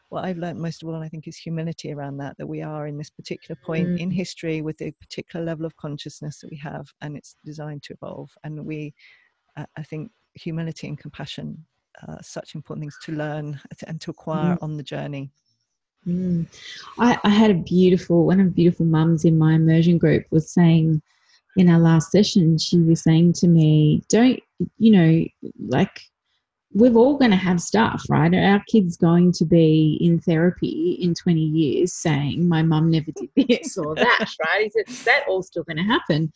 [0.07, 2.37] what I've learned most of all, and I think, is humility around that.
[2.37, 3.97] That we are in this particular point Mm.
[3.99, 7.93] in history with a particular level of consciousness that we have, and it's designed to
[7.95, 8.31] evolve.
[8.45, 8.93] And we,
[9.57, 11.65] uh, I think, humility and compassion
[12.07, 14.63] are such important things to learn and to acquire Mm.
[14.63, 15.31] on the journey.
[16.07, 16.47] Mm.
[16.99, 20.51] I, I had a beautiful, one of the beautiful mums in my immersion group was
[20.51, 21.01] saying
[21.57, 24.39] in our last session, she was saying to me, don't,
[24.77, 25.25] you know,
[25.67, 26.01] like
[26.73, 28.33] we're all going to have stuff, right?
[28.33, 33.29] Our kid's going to be in therapy in 20 years saying, my mum never did
[33.35, 34.67] this or that, right?
[34.67, 36.31] Is, it, that all still going to happen?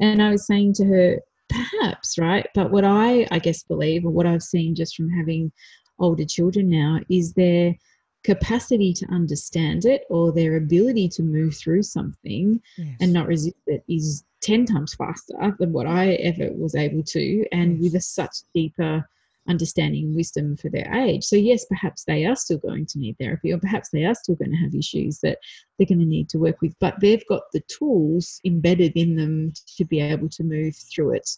[0.00, 2.46] And I was saying to her, perhaps, right?
[2.54, 5.52] But what I, I guess, believe, or what I've seen just from having
[5.98, 7.76] older children now, is their
[8.24, 12.96] capacity to understand it or their ability to move through something Yes.
[13.00, 17.46] and not resist it is 10 times faster than what I ever was able to,
[17.52, 19.08] and with a such deeper
[19.48, 21.24] understanding and wisdom for their age.
[21.24, 24.36] So, yes, perhaps they are still going to need therapy, or perhaps they are still
[24.36, 25.38] going to have issues that
[25.78, 29.52] they're going to need to work with, but they've got the tools embedded in them
[29.76, 31.28] to be able to move through it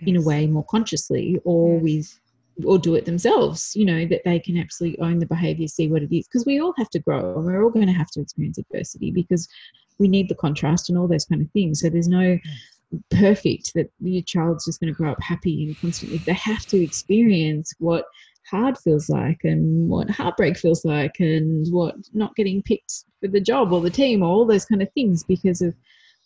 [0.00, 2.18] in a way more consciously or with
[2.64, 6.02] or do it themselves you know that they can absolutely own the behavior see what
[6.02, 8.20] it is because we all have to grow and we're all going to have to
[8.20, 9.48] experience adversity because
[10.00, 11.80] we need the contrast and all those kind of things.
[11.80, 12.38] So there's no
[13.10, 16.20] perfect that your child's just going to grow up happy and constantly.
[16.26, 18.06] They have to experience what
[18.50, 23.40] hard feels like and what heartbreak feels like and what not getting picked for the
[23.40, 25.74] job or the team or all those kind of things because of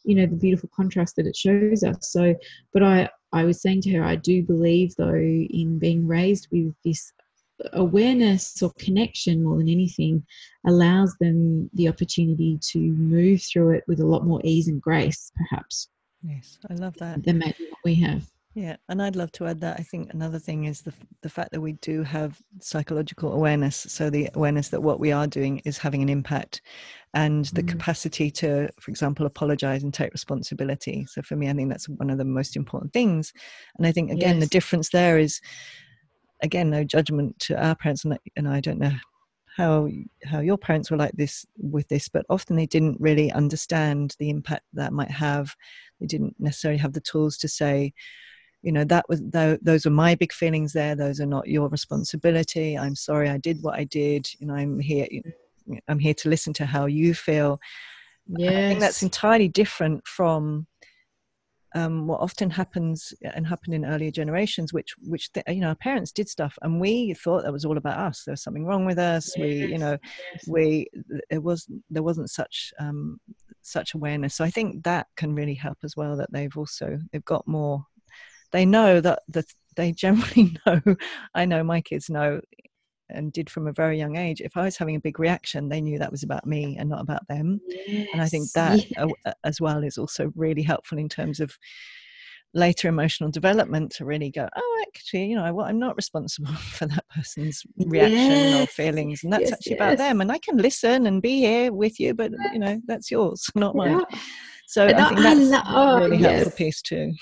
[0.05, 2.13] you know the beautiful contrast that it shows us.
[2.13, 2.35] So
[2.73, 6.75] but i i was saying to her i do believe though in being raised with
[6.85, 7.13] this
[7.75, 10.25] awareness or connection more than anything
[10.67, 15.31] allows them the opportunity to move through it with a lot more ease and grace
[15.37, 15.89] perhaps
[16.27, 17.23] Yes, I love that.
[17.23, 19.81] than maybe what we have Yeah, and I'd love to add that.
[19.81, 23.77] I think another thing is the the fact that we do have psychological awareness.
[23.89, 26.63] So the awareness that what we are doing is having an impact,
[27.15, 27.69] and the Mm.
[27.69, 31.05] capacity to, for example, apologize and take responsibility.
[31.07, 33.33] So for me, I think that's one of the most important things.
[33.77, 35.41] And I think again, the difference there is,
[36.41, 38.93] again, no judgment to our parents, and I, and I don't know
[39.57, 39.89] how
[40.25, 44.31] how your parents were like this with this, but often they didn't really understand the
[44.31, 45.57] impact that might have.
[46.01, 47.93] They didn't necessarily have the tools to say
[48.65, 51.69] you know that was tho- those are my big feelings there those are not your
[51.69, 55.07] responsibility i'm sorry i did what i did you know i'm here
[55.89, 57.61] i'm here to listen to how you feel.
[58.27, 60.67] Yeah i think that's entirely different from
[61.77, 66.13] um, what often happens and happened in earlier generations which which you know our parents
[66.13, 68.99] did stuff and we thought that was all about us there was something wrong with
[68.99, 69.99] us we you know
[70.47, 70.87] we
[71.31, 73.19] it was there wasn't such um,
[73.63, 74.37] such awareness.
[74.37, 77.85] So i think that can really help as well that they've also they've got more
[78.55, 79.45] they know that that
[79.77, 80.81] they generally know
[81.35, 82.41] i know my kids know
[83.11, 84.41] and did from a very young age.
[84.41, 87.03] If i was having a big reaction they knew that was about me and not
[87.03, 87.61] about them.
[88.13, 91.51] And i think that uh, as well is also really helpful in terms of
[92.55, 95.67] later emotional development to really go oh actually you know what?
[95.69, 97.63] I'm not responsible for that person's
[97.95, 101.41] reaction or feelings and that's yes, actually about them and i can listen and be
[101.41, 103.99] here with you but you know that's yours not mine.
[103.99, 104.19] Yeah.
[104.69, 106.55] so And i I- think I that's lo- oh, a really helpful yes.
[106.63, 107.13] piece too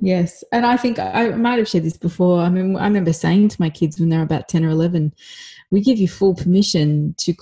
[0.00, 2.40] Yes, and I think I might have shared this before.
[2.40, 5.12] I mean, I remember saying to my kids when they're about ten or eleven,
[5.72, 7.34] "We give you full permission to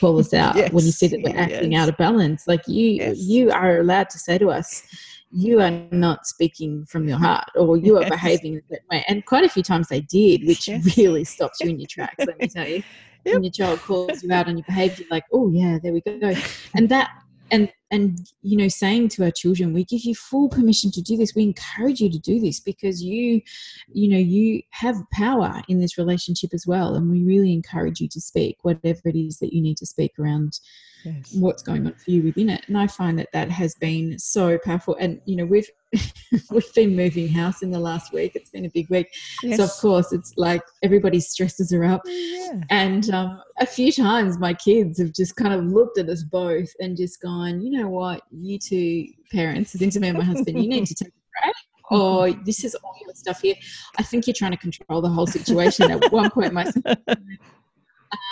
[0.00, 1.82] call us out when you see that we're acting yes.
[1.82, 2.46] out of balance.
[2.46, 3.18] Like you, Yes.
[3.18, 4.82] you are allowed to say to us."
[5.36, 8.10] You are not speaking from your heart, or you are Yes.
[8.10, 9.04] behaving that way.
[9.08, 10.96] And quite a few times they did, which Yes.
[10.96, 12.24] really stops you in your tracks.
[12.24, 12.84] Let me tell you,
[13.24, 13.34] Yep.
[13.34, 16.02] when your child calls you out on your behaviour, you're like, "Oh yeah, there we
[16.02, 16.32] go."
[16.76, 17.10] and that
[17.50, 21.16] and and you know saying to our children we give you full permission to do
[21.16, 21.34] this.
[21.34, 23.40] We encourage you to do this because you
[23.92, 28.08] you know you have power in this relationship as well and we really encourage you
[28.08, 30.58] to speak whatever it is that you need to speak around
[31.04, 31.34] yes.
[31.34, 32.64] what's going on for you within it.
[32.66, 34.96] And i find that that has been so powerful.
[34.98, 35.68] And you know we've
[36.50, 38.32] we've been moving house in the last week.
[38.34, 39.08] It's been a big week.
[39.42, 39.58] Yes.
[39.58, 42.02] so of course it's like everybody's stresses are up.
[42.06, 42.60] Yeah.
[42.70, 46.72] And um, a few times my kids have just kind of looked at us both
[46.80, 50.68] and just gone, you know what, you two parents, into me and my husband, you
[50.68, 51.54] need to take a break.
[51.90, 53.54] Or this is all your stuff here.
[53.98, 55.90] I think you're trying to control the whole situation.
[55.90, 56.82] At one point, my son,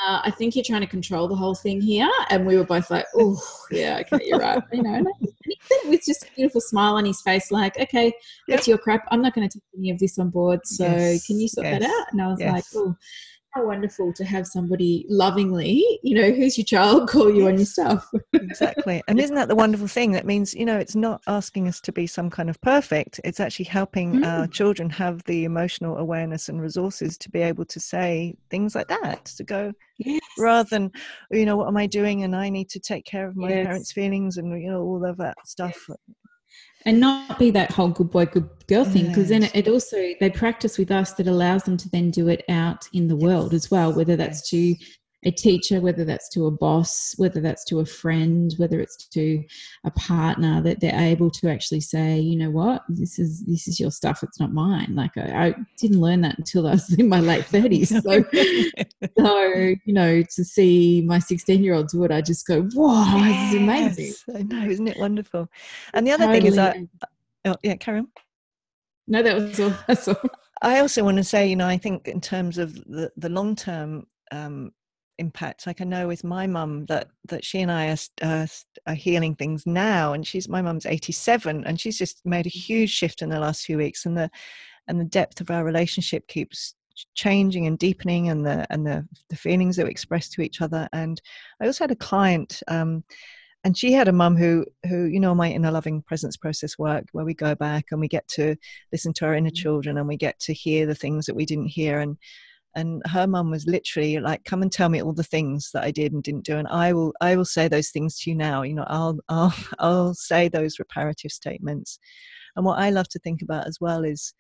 [0.05, 2.11] uh, I think you're trying to control the whole thing here.
[2.31, 4.63] And we were both like, oh, yeah, okay, you're right.
[4.73, 5.27] You know, and he
[5.63, 8.13] said it with just a beautiful smile on his face, like, okay,
[8.49, 9.07] that's your crap.
[9.11, 10.61] I'm not going to take any of this on board.
[10.65, 12.07] So Yes, can you sort that out?
[12.13, 12.97] And I was like, oh,
[13.53, 17.57] how wonderful to have somebody lovingly, you know, who's your child, call you yes, on
[17.57, 18.11] your stuff.
[18.33, 19.03] exactly.
[19.09, 20.13] And isn't that the wonderful thing?
[20.13, 23.21] That means, you know, it's not asking us to be some kind of perfect.
[23.25, 24.27] It's actually helping mm.
[24.27, 28.89] our children have the emotional awareness and resources to be able to say things like
[28.89, 30.21] that, to go yes.
[30.39, 30.91] rather than,
[31.31, 32.23] you know, what am I doing?
[32.23, 33.67] And I need to take care of my yes.
[33.67, 35.89] parents' feelings and, you know, all of that stuff
[36.85, 40.31] and not be that whole good boy good girl thing because then it also they
[40.31, 43.71] practice with us that allows them to then do it out in the world as
[43.71, 44.75] well whether that's to
[45.25, 49.43] a teacher, whether that's to a boss, whether that's to a friend, whether it's to
[49.85, 53.79] a partner, that they're able to actually say, you know what, this is this is
[53.79, 54.95] your stuff, it's not mine.
[54.95, 57.93] Like I, I didn't learn that until I was in my late thirties.
[58.03, 58.25] So,
[59.19, 59.45] so
[59.85, 63.63] you know, to see my sixteen-year-old do it, I just go, wow, yes, this is
[63.63, 64.13] amazing.
[64.35, 65.49] I know, isn't it wonderful?
[65.95, 66.41] And the other totally.
[66.41, 66.77] thing is that,
[67.45, 68.09] oh, yeah, carry on.
[69.07, 69.75] No, that was all.
[69.87, 70.17] That's all.
[70.63, 73.57] I also want to say, you know, I think in terms of the, the long
[73.57, 74.73] term um,
[75.23, 78.47] impact like i know with my mum that that she and i are, uh,
[78.87, 82.73] are healing things now and she's my mum's 87 and she's just made a mm-hmm.
[82.75, 84.29] huge shift in the last few weeks and the
[84.89, 86.75] and the depth of our relationship keeps
[87.15, 90.89] changing and deepening and the and the, the feelings that we express to each other
[90.93, 91.23] and
[91.61, 93.05] i also had a client um,
[93.65, 96.79] and she had a mum who who you know might in a loving presence process
[96.79, 98.57] work where we go back and we get to
[98.91, 99.63] listen to our inner mm-hmm.
[99.63, 102.17] children and we get to hear the things that we didn't hear and
[102.75, 105.91] and her mum was literally like come and tell me all the things that i
[105.91, 108.63] did and didn't do and i will i will say those things to you now
[108.63, 111.99] you know i'll i'll i'll say those reparative statements.
[112.57, 114.35] And what i love to think about as well is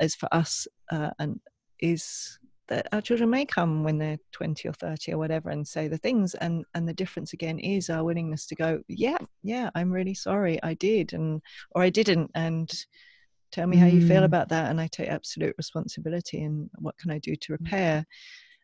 [0.00, 1.40] is for us uh, and
[1.80, 5.88] is that our children may come when they're 20 or 30 or whatever and say
[5.88, 9.90] the things and and the difference again is our willingness to go yeah yeah i'm
[9.90, 11.42] really sorry i did and
[11.72, 12.86] or i didn't and
[13.52, 14.24] tell me how you feel mm.
[14.24, 17.58] about that and i take absolute responsibility and what can i do to mm.
[17.58, 18.04] repair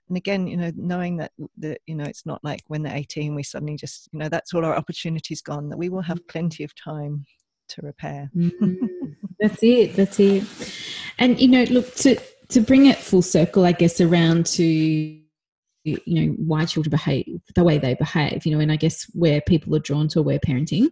[0.09, 3.35] and again you know knowing that that you know it's not like when they're 18
[3.35, 6.65] we suddenly just you know that's all our opportunities gone that we will have plenty
[6.65, 7.25] of time
[7.69, 8.51] to repair mm,
[9.41, 10.43] that's it that's it
[11.19, 12.19] and you know look to
[12.49, 15.18] to bring it full circle i guess around to
[16.05, 19.41] you know why children behave the way they behave you know and i guess where
[19.43, 20.89] people are drawn to aware parenting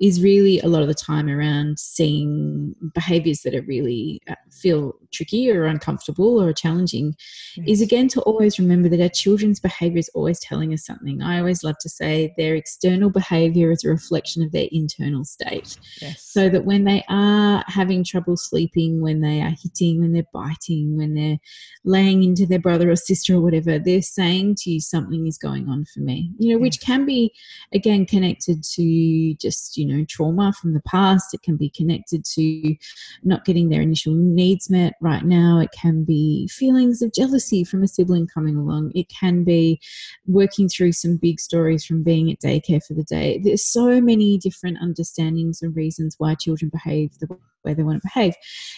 [0.00, 4.94] is really a lot of the time around seeing behaviors that are really uh, feel
[5.12, 7.14] tricky or uncomfortable or challenging
[7.56, 7.68] yes.
[7.68, 11.38] is again to always remember that our children's behavior is always telling us something i
[11.38, 16.22] always love to say their external behavior is a reflection of their internal state yes.
[16.22, 20.96] so that when they are having trouble sleeping when they are hitting when they're biting
[20.96, 21.38] when they're
[21.84, 25.38] laying into their brother or sister or whatever they're saying saying to you something is
[25.38, 27.32] going on for me you know which can be
[27.72, 31.34] again connected to just you know trauma from the past.
[31.34, 32.76] It can be connected to
[33.22, 35.58] not getting their initial needs met right now.
[35.58, 38.92] It can be feelings of jealousy from a sibling coming along.
[38.94, 39.80] It can be
[40.26, 43.40] working through some big stories from being at daycare for the day.
[43.42, 47.28] There's so many different understandings and reasons why children behave the
[47.64, 48.34] way they want to behave.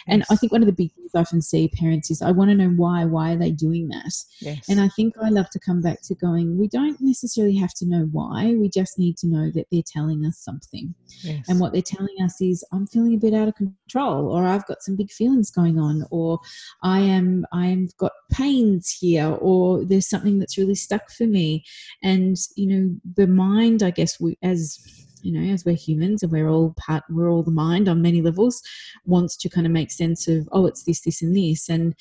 [0.07, 2.51] And I think one of the big things I often see parents is I want
[2.51, 3.05] to know why.
[3.05, 4.12] Why are they doing that?
[4.41, 4.68] Yes.
[4.68, 7.87] And I think I love to come back to going, we don't necessarily have to
[7.87, 8.55] know why.
[8.55, 10.95] We just need to know that they're telling us something.
[11.22, 11.49] Yes.
[11.49, 14.66] And what they're telling us is, I'm feeling a bit out of control, or I've
[14.66, 16.41] got some big feelings going on, or
[16.82, 21.64] I am I am got pains here, or there's something that's really stuck for me.
[22.03, 24.78] And you know, the mind, I guess, we, as
[25.23, 28.23] you know as we're humans and we're all part we're all the mind on many
[28.23, 28.62] levels
[29.05, 31.69] wants to kind of make sense of oh it's this this and this.
[31.69, 31.95] And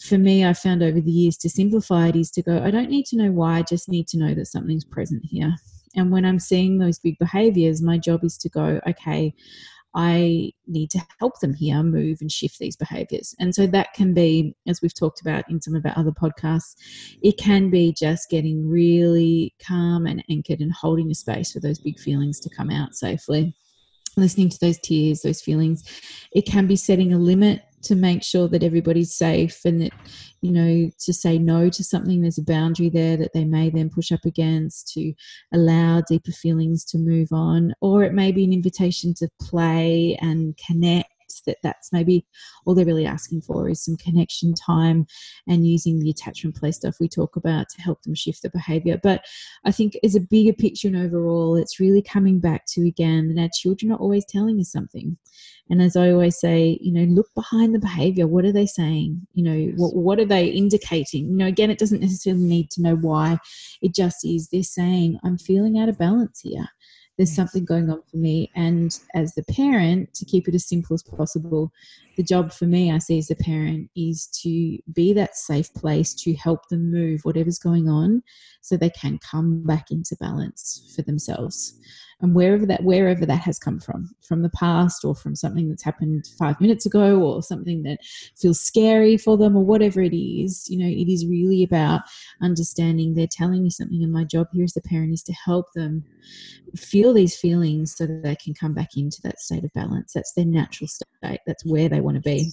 [0.00, 2.90] for me i found over the years to simplify it is to go i don't
[2.90, 5.54] need to know why i just need to know that something's present here.
[5.96, 9.34] And when i'm seeing those big behaviors my job is to go okay
[9.94, 13.34] I need to help them here move and shift these behaviors.
[13.38, 16.74] And so that can be, as we've talked about in some of our other podcasts,
[17.22, 21.78] it can be just getting really calm and anchored and holding a space for those
[21.78, 23.54] big feelings to come out safely.
[24.16, 25.84] Listening to those tears, those feelings.
[26.32, 29.92] It can be setting a limit to make sure that everybody's safe and that
[30.40, 33.90] you know to say no to something there's a boundary there that they may then
[33.90, 35.12] push up against to
[35.52, 37.74] allow deeper feelings to move on.
[37.80, 41.07] Or it may be an invitation to play and connect
[41.46, 42.26] that that's maybe
[42.64, 45.06] all they're really asking for is some connection time
[45.46, 48.98] and using the attachment play stuff we talk about to help them shift the behavior.
[49.02, 49.24] But
[49.64, 53.40] I think as a bigger picture and overall, it's really coming back to again that
[53.40, 55.16] our children are always telling us something.
[55.70, 58.26] And as I always say, you know, look behind the behavior.
[58.26, 59.26] What are they saying?
[59.34, 61.28] You know, what, what are they indicating?
[61.28, 63.38] You know, again, it doesn't necessarily need to know why.
[63.82, 66.68] It just is they're saying, I'm feeling out of balance here
[67.18, 68.50] there's something going on for me.
[68.54, 71.72] And as the parent, to keep it as simple as possible,
[72.16, 76.14] the job for me, I see as a parent, is to be that safe place
[76.14, 78.22] to help them move whatever's going on
[78.62, 81.78] so they can come back into balance for themselves
[82.20, 85.84] and wherever that wherever that has come from from the past or from something that's
[85.84, 87.98] happened five minutes ago or something that
[88.36, 92.02] feels scary for them or whatever it is you know it is really about
[92.42, 95.66] understanding they're telling me something and my job here as the parent is to help
[95.74, 96.04] them
[96.76, 100.12] feel these feelings so that they can come back into that state of balance.
[100.12, 101.40] That's their natural state.
[101.46, 102.52] That's where they want to be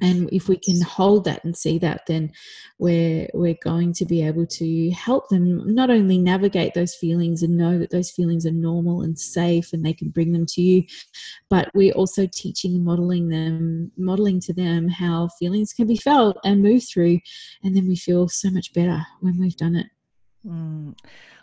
[0.00, 2.32] and if we can hold that and see that, then
[2.78, 7.56] we're we're going to be able to help them not only navigate those feelings and
[7.56, 10.82] know that those feelings are normal and safe and they can bring them to you,
[11.50, 16.38] but we're also teaching and modeling them, modeling to them how feelings can be felt
[16.42, 17.18] and move through,
[17.62, 19.86] and then we feel so much better when we've done it.
[20.46, 20.96] Mm,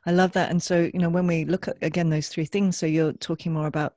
[0.05, 0.49] I love that.
[0.49, 3.53] And so, you know, when we look at again those three things, so you're talking
[3.53, 3.93] more about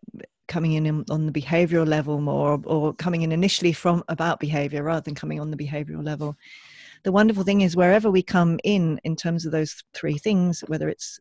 [0.49, 4.83] coming in um, on the behavioral level more or coming in initially from about behavior
[4.83, 6.37] rather than coming on the behavioral level.
[7.05, 10.89] The wonderful thing is wherever we come in in terms of those three things whether
[10.89, 11.21] it's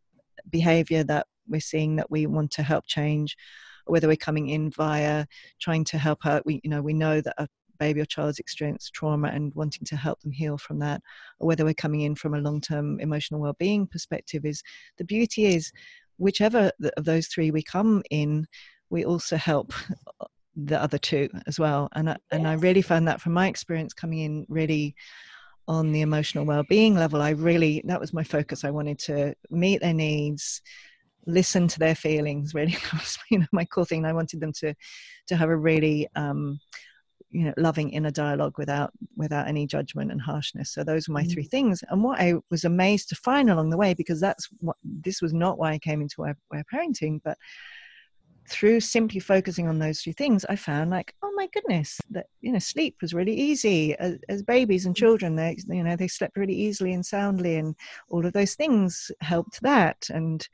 [0.50, 3.36] behavior that we're seeing that we want to help change
[3.86, 5.26] or whether we're coming in via
[5.60, 7.48] trying to help out we you know we know that a
[7.78, 11.02] baby or child's experienced trauma and wanting to help them heal from that
[11.40, 14.64] or whether we're coming in from a long-term emotional well-being perspective is
[14.98, 15.72] the beauty is
[16.18, 18.46] whichever of those three we come in
[18.96, 19.74] we also help
[20.56, 21.90] the other two as well.
[21.94, 24.96] And I, and I really found that from my experience coming in really
[25.68, 28.64] on the emotional well-being level I really that was my focus.
[28.64, 30.62] I wanted to meet their needs
[31.28, 32.78] listen to their feelings really.
[32.84, 34.06] That was you know my core thing.
[34.06, 34.74] I wanted them to
[35.28, 36.60] to have a really um,
[37.32, 40.72] you know loving inner dialogue without without any judgment and harshness.
[40.72, 41.32] So those were my mm-hmm.
[41.32, 41.84] three things.
[41.90, 45.34] And what i was amazed to find along the way because that's what this was
[45.34, 47.38] not why i came into aware, aware parenting but
[48.48, 52.52] through simply focusing on those two things, I found like, oh my goodness, that you
[52.52, 55.00] know, sleep was really easy as, as, babies and mm.
[55.00, 55.36] children.
[55.36, 57.76] They, you know, they slept really easily and soundly, and
[58.10, 60.48] all of those things helped that, and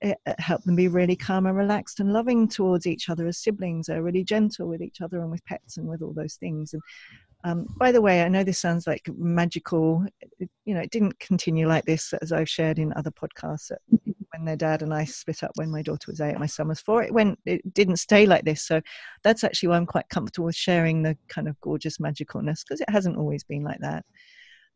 [0.00, 3.38] it, it helped them be really calm and relaxed and loving towards each other as
[3.38, 3.86] siblings.
[3.86, 6.74] They're really gentle with each other and with pets and with all those things.
[6.74, 6.82] And
[7.44, 10.04] um, by the way, I know this sounds like magical.
[10.40, 13.70] It, you know, it didn't continue like this, as I've shared in other podcasts
[14.34, 16.80] when their dad and I split up when my daughter was eight, my son was
[16.80, 17.02] four.
[17.02, 18.62] It went, it didn't stay like this.
[18.62, 18.80] So
[19.22, 22.90] that's actually why I'm quite comfortable with sharing the kind of gorgeous magicalness because it
[22.90, 24.04] hasn't always been like that.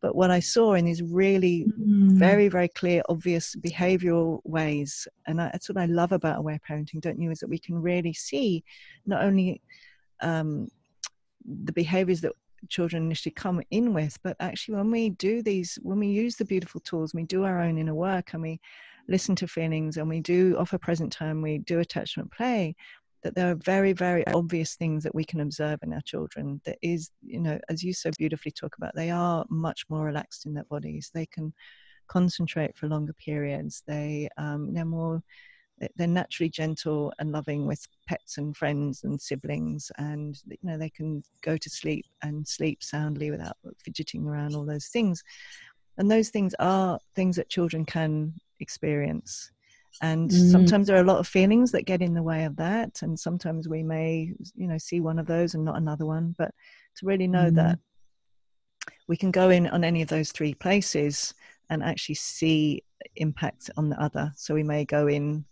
[0.00, 2.12] But what I saw in these really mm.
[2.12, 7.20] very, very clear, obvious behavioral ways, and that's what I love about aware parenting, don't
[7.20, 7.32] you?
[7.32, 8.62] Is that we can really see
[9.06, 9.60] not only
[10.20, 10.68] um,
[11.44, 12.32] the behaviors that
[12.68, 16.44] children initially come in with but actually when we do these when we use the
[16.44, 18.60] beautiful tools we do our own inner work and we
[19.08, 22.76] listen to feelings and we do offer present time, we do attachment play,
[23.22, 26.60] that there are very, very obvious things that we can observe in our children.
[26.64, 30.46] That is, you know, as you so beautifully talk about, they are much more relaxed
[30.46, 31.10] in their bodies.
[31.12, 31.52] They can
[32.06, 33.82] concentrate for longer periods.
[33.86, 35.22] They, um, they're more,
[35.96, 40.90] they're naturally gentle and loving with pets and friends and siblings and you know they
[40.90, 45.22] can go to sleep and sleep soundly without fidgeting around all those things
[45.98, 49.50] and those things are things that children can experience
[50.02, 50.50] and mm.
[50.50, 53.18] sometimes there are a lot of feelings that get in the way of that and
[53.18, 56.52] sometimes we may you know see one of those and not another one but
[56.96, 57.54] to really know mm.
[57.54, 57.78] that
[59.06, 61.34] we can go in on any of those three places
[61.70, 62.82] and actually see
[63.16, 65.44] impact on the other so we may go in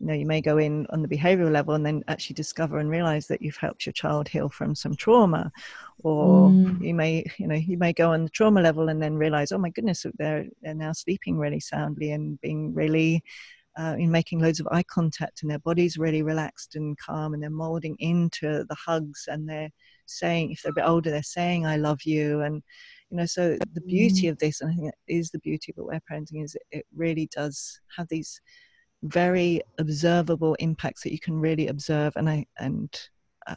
[0.00, 2.90] you know you may go in on the behavioral level and then actually discover and
[2.90, 5.50] realize that you've helped your child heal from some trauma
[6.02, 6.80] or mm.
[6.80, 9.58] you may you know you may go on the trauma level and then realize oh
[9.58, 13.22] my goodness they're they're now sleeping really soundly and being really
[13.78, 17.42] uh, in making loads of eye contact and their body's really relaxed and calm and
[17.42, 19.70] they're molding into the hugs and they're
[20.06, 22.62] saying if they're a bit older they're saying i love you and
[23.10, 24.30] you know so the beauty mm.
[24.30, 27.28] of this and i think that is the beauty of aware parenting is it really
[27.32, 28.40] does have these
[29.02, 33.00] very observable impacts that you can really observe and i and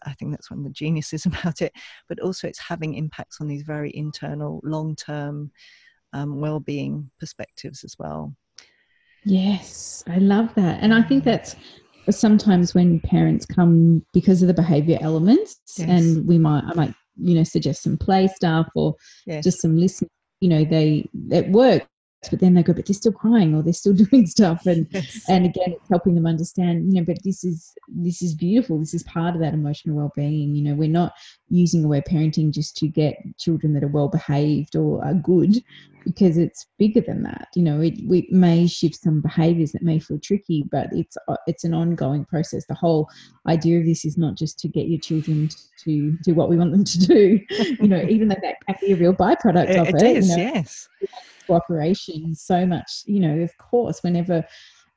[0.06, 1.72] i think that's one of the geniuses about it
[2.08, 5.52] but also it's having impacts on these very internal long-term
[6.14, 8.34] um, well-being perspectives as well
[9.24, 11.56] yes i love that and i think that's
[12.10, 15.88] sometimes when parents come because of the behavior elements yes.
[15.88, 19.44] and we might i might you know suggest some play stuff or yes.
[19.44, 20.08] just some listen
[20.40, 21.88] you know they at work
[22.30, 24.66] but then they go, but they're still crying or they're still doing stuff.
[24.66, 25.26] And yes.
[25.28, 28.80] and again, it's helping them understand, you know, but this is this is beautiful.
[28.80, 30.56] This is part of that emotional well-being.
[30.56, 31.14] You know, we're not
[31.50, 35.64] using aware parenting just to get children that are well behaved or are good,
[36.06, 37.48] because it's bigger than that.
[37.56, 41.38] You know, it we may shift some behaviors that may feel tricky, but it's uh,
[41.48, 42.66] it's an ongoing process.
[42.68, 43.10] The whole
[43.48, 45.50] idea of this is not just to get your children
[45.86, 47.40] to do what we want them to do.
[47.50, 49.96] you know, even though that can be a real byproduct it, of it.
[49.96, 50.88] it is, you know, yes
[51.48, 54.44] cooperation so much you know of course whenever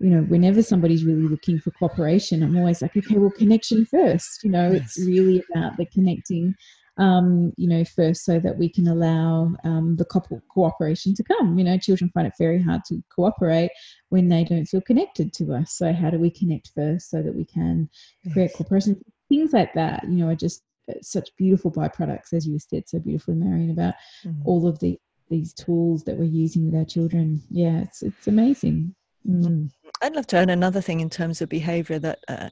[0.01, 4.43] you know whenever somebody's really looking for cooperation i'm always like okay well connection first
[4.43, 4.83] you know yes.
[4.83, 6.55] it's really about the connecting
[6.97, 11.59] um, you know, first so that we can allow um, the co- cooperation to come.
[11.59, 13.71] You know, children find it very hard to cooperate
[14.11, 15.77] when they don't feel connected to us.
[15.77, 17.89] So, how do we connect first so that we can
[18.33, 18.57] create yes.
[18.57, 19.01] cooperation?
[19.29, 23.01] Things like that, you know, are just uh, such beautiful byproducts, as you said so
[23.01, 23.95] beautifully, Marion, about
[24.25, 24.37] mm.
[24.45, 24.99] all of the
[25.35, 27.43] these tools that we're using with our children.
[27.51, 28.95] Yeah, it's it's amazing.
[29.29, 29.69] Mm.
[30.01, 32.51] I'd love to add another thing in terms of behaviour that uh,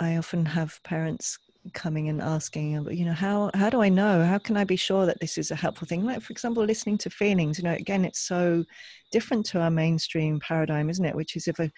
[0.00, 1.38] I often have parents
[1.74, 4.24] coming and asking, you know, how how do I know?
[4.24, 6.04] How can I be sure that this is a helpful thing?
[6.04, 7.58] Like, for example, listening to feelings.
[7.58, 8.64] You know, again, it's so
[9.12, 11.14] different to our mainstream paradigm, isn't it?
[11.14, 11.70] Which is if a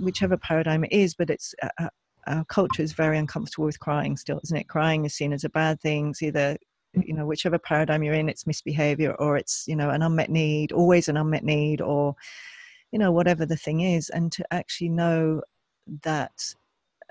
[0.00, 1.88] whichever paradigm it is, but it's uh, uh
[2.26, 4.68] our culture is very uncomfortable with crying still, isn't it?
[4.68, 6.10] Crying is seen as a bad thing.
[6.10, 6.56] It's either
[7.04, 10.72] you know whichever paradigm you're in it's misbehavior or it's you know an unmet need
[10.72, 12.14] always an unmet need or
[12.94, 14.08] you know whatever the thing is.
[14.10, 15.42] And to actually know
[16.02, 16.54] that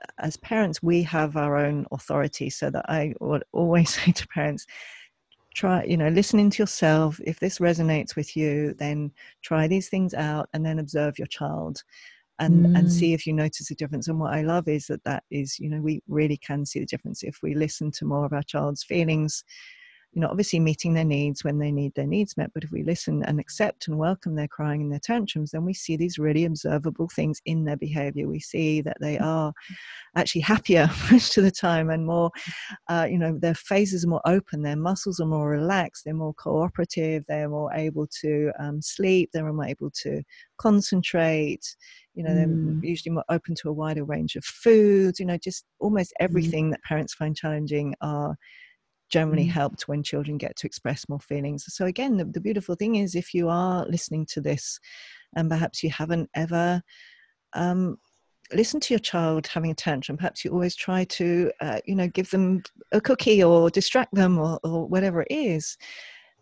[0.01, 2.49] uh, as parents we have our own authority.
[2.49, 4.65] So that i would always say to parents
[5.53, 7.19] try you know listening to yourself.
[7.25, 9.11] If this resonates with you then
[9.41, 11.83] try these things out and then observe your child
[12.39, 12.77] and mm.
[12.77, 15.59] and see if you notice a difference and what i love is that that is
[15.59, 18.43] you know we really can see the difference if we listen to more of our
[18.43, 19.43] child's feelings
[20.13, 22.83] you know obviously meeting their needs when they need their needs met but if we
[22.83, 26.45] listen and accept and welcome their crying and their tantrums then we see these really
[26.45, 29.23] observable things in their behavior we see that they mm.
[29.25, 29.53] are
[30.15, 32.29] actually happier most of the time and more
[32.89, 36.33] uh, you know their faces are more open their muscles are more relaxed they're more
[36.35, 40.21] cooperative they're more able to um, sleep they're more able to
[40.57, 41.75] concentrate
[42.13, 42.81] you know mm.
[42.81, 46.23] they're usually more open to a wider range of foods you know just almost mm.
[46.23, 46.71] everything mm.
[46.71, 48.35] that parents find challenging are
[49.13, 49.51] generally mm.
[49.51, 53.13] helped when children get to express more feelings so again the, the beautiful thing is
[53.13, 54.79] if you are listening to this
[55.35, 56.81] and perhaps you haven't ever
[57.53, 57.95] um,
[58.51, 62.07] listen to your child having a tantrum perhaps you always try to uh, you know
[62.07, 65.77] give them a cookie or distract them or, or whatever it is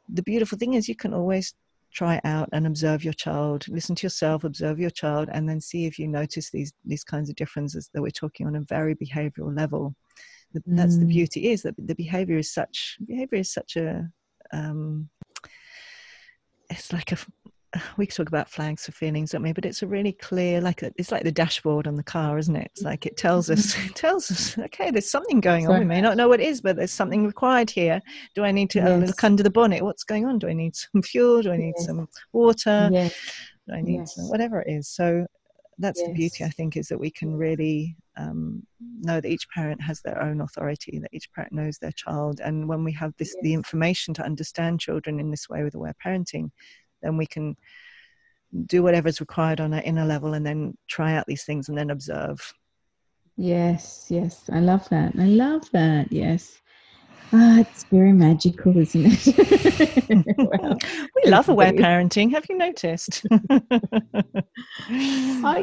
[0.07, 1.53] the beautiful thing is you can always
[1.91, 5.85] try out and observe your child listen to yourself observe your child and then see
[5.85, 9.53] if you notice these these kinds of differences that we're talking on a very behavioral
[9.53, 9.93] level
[10.53, 11.09] the, that's the mm.
[11.09, 14.09] beauty is that the behavior is such behavior is such a
[14.53, 15.09] um,
[16.69, 17.17] it's like a
[17.97, 19.53] we talk about flags for feelings, don't we?
[19.53, 22.55] But it's a really clear, like a, it's like the dashboard on the car, isn't
[22.55, 22.71] it?
[22.73, 25.79] It's like it tells us, it tells us, okay, there's something going on.
[25.79, 28.01] We may not know what it is, but there's something required here.
[28.35, 29.07] Do I need to yes.
[29.07, 29.83] look under the bonnet?
[29.83, 30.39] What's going on?
[30.39, 31.41] Do I need some fuel?
[31.41, 31.85] Do I need yes.
[31.85, 32.89] some water?
[32.91, 33.13] Yes.
[33.67, 34.15] Do I need yes.
[34.15, 34.89] some, whatever it is?
[34.89, 35.25] So
[35.77, 38.63] that's the beauty, I think, is that we can really um,
[38.99, 42.39] know that each parent has their own authority, that each parent knows their child.
[42.39, 43.43] And when we have this, yes.
[43.43, 46.51] the information to understand children in this way with aware parenting,
[47.01, 47.55] then we can
[48.65, 51.77] do whatever is required on an inner level and then try out these things and
[51.77, 52.53] then observe.
[53.37, 54.49] Yes, yes.
[54.51, 55.13] I love that.
[55.17, 56.11] I love that.
[56.11, 56.61] Yes.
[57.33, 60.37] Ah, it's very magical, isn't it?
[60.37, 60.77] well,
[61.15, 62.29] we love aware parenting.
[62.31, 63.25] Have you noticed?
[63.31, 63.39] I,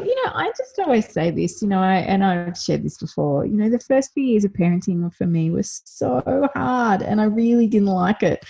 [0.03, 3.45] you know, I just always say this, you know, I, and I've shared this before.
[3.45, 7.25] You know, the first few years of parenting for me was so hard, and I
[7.25, 8.43] really didn't like it.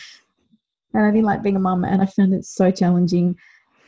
[0.94, 3.36] And I didn't like being a mum, and I found it so challenging.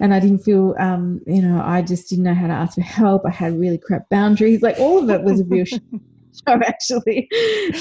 [0.01, 2.81] And I didn't feel, um, you know, I just didn't know how to ask for
[2.81, 3.21] help.
[3.25, 4.61] I had really crap boundaries.
[4.61, 5.65] Like all of it was a real
[6.47, 7.27] show actually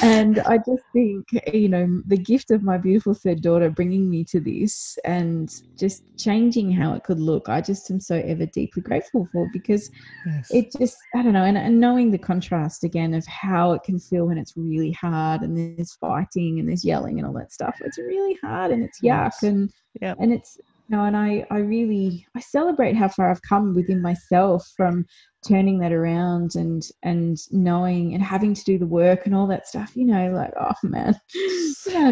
[0.03, 4.24] and i just think you know the gift of my beautiful third daughter bringing me
[4.24, 8.82] to this and just changing how it could look i just am so ever deeply
[8.82, 9.90] grateful for because
[10.26, 10.48] yes.
[10.51, 13.98] it just i don't know and, and knowing the contrast again of how it can
[13.98, 17.76] feel when it's really hard and there's fighting and there's yelling and all that stuff
[17.80, 19.42] it's really hard and it's yuck yes.
[19.42, 20.16] and yep.
[20.20, 20.59] and it's
[20.90, 25.07] know, and I, I really I celebrate how far I've come within myself from
[25.47, 29.66] turning that around and and knowing and having to do the work and all that
[29.66, 29.97] stuff.
[29.97, 31.18] You know, like oh man,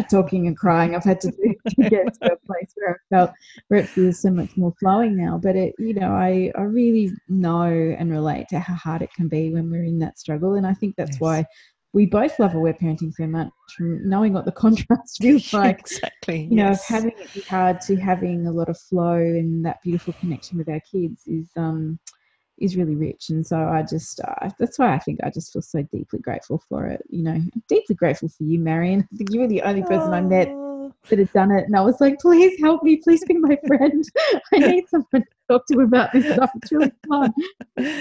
[0.09, 3.31] talking and crying I've had to do to get to a place where I felt
[3.67, 5.39] where it feels so much more flowing now.
[5.41, 9.27] But it, you know, I I really know and relate to how hard it can
[9.27, 11.21] be when we're in that struggle, and I think that's yes.
[11.21, 11.45] why
[11.93, 15.79] we both love aware parenting so much from knowing what the contrast feels like.
[15.79, 16.47] exactly.
[16.49, 20.13] You know, having it be hard to having a lot of flow and that beautiful
[20.19, 21.99] connection with our kids is um
[22.59, 23.29] is really rich.
[23.29, 26.61] And so I just uh, that's why I think I just feel so deeply grateful
[26.69, 27.01] for it.
[27.09, 29.07] You know, deeply grateful for you, Marion.
[29.11, 30.13] I think you were the only person oh.
[30.13, 30.47] I met
[31.09, 34.03] that had done it, and I was like, please help me, please be my friend.
[34.53, 36.51] I need someone to talk to about this stuff.
[36.55, 37.33] It's really fun.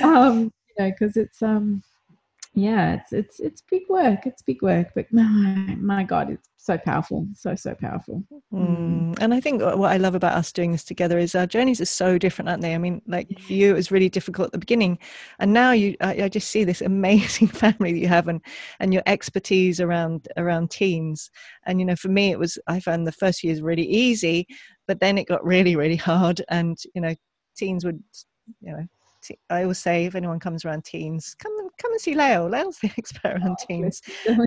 [0.03, 1.83] Um, you know, because it's um
[2.59, 4.27] yeah, it's it's it's big work.
[4.27, 8.25] It's big work, but my my God, it's so powerful, so so powerful.
[8.53, 9.17] Mm.
[9.21, 11.87] And I think what I love about us doing this together is our journeys are
[11.87, 12.75] so different, aren't they?
[12.75, 14.99] I mean, like for you, it was really difficult at the beginning,
[15.39, 18.41] and now you, I, I just see this amazing family that you have, and
[18.81, 21.31] and your expertise around around teens.
[21.65, 24.49] And you know, for me, it was I found the first years really easy,
[24.89, 27.15] but then it got really really hard, and you know,
[27.57, 28.03] teens would
[28.61, 28.87] you know
[29.51, 32.49] I always say if anyone comes around teens, come and come and see Lael.
[32.49, 32.91] Lael's the
[33.24, 34.01] oh, teens.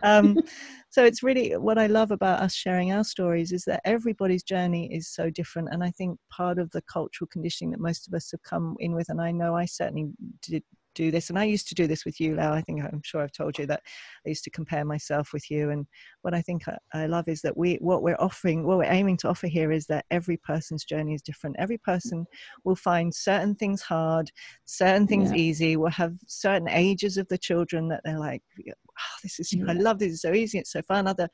[0.04, 0.38] Um,
[0.90, 4.94] so it's really what I love about us sharing our stories is that everybody's journey
[4.94, 8.30] is so different, and I think part of the cultural conditioning that most of us
[8.32, 10.10] have come in with, and I know I certainly
[10.42, 10.64] did
[10.96, 12.54] do this and i used to do this with you Lau.
[12.54, 13.82] i think i'm sure i've told you that
[14.26, 15.86] i used to compare myself with you and
[16.22, 19.18] what i think I, I, love is that we what we're offering what we're aiming
[19.18, 22.26] to offer here is that every person's journey is different every person
[22.64, 24.32] will find certain things hard
[24.66, 25.38] certain things yeah.
[25.38, 29.66] easy will have certain ages of the children that they're like oh, this is yeah.
[29.68, 31.30] i love this it's so easy it's so fun other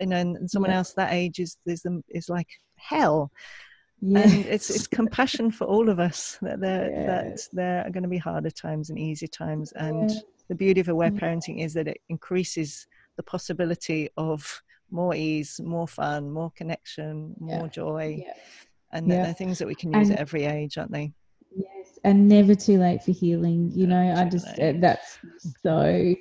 [0.00, 0.78] you know and, and someone yeah.
[0.78, 3.30] else that age is is, is like hell
[4.00, 4.20] yeah.
[4.20, 7.06] and it's it's compassion for all of us that there yeah.
[7.06, 9.72] that there are going to be harder times and easier times.
[9.72, 10.20] And yeah.
[10.48, 11.20] the beauty of aware mm.
[11.20, 12.86] parenting is that it increases
[13.16, 18.24] the possibility of more ease more fun more connection more joy.
[18.92, 21.12] And they're things that we can use and, at every age aren't they?
[21.54, 24.46] Yes and never too late for healing you know i just
[24.80, 25.18] that's
[25.62, 26.14] so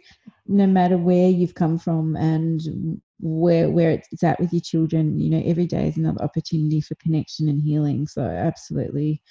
[0.49, 5.29] no matter where you've come from and where where it's at with your children you
[5.29, 8.07] know every day is another opportunity for connection and healing.
[8.07, 9.21] So absolutely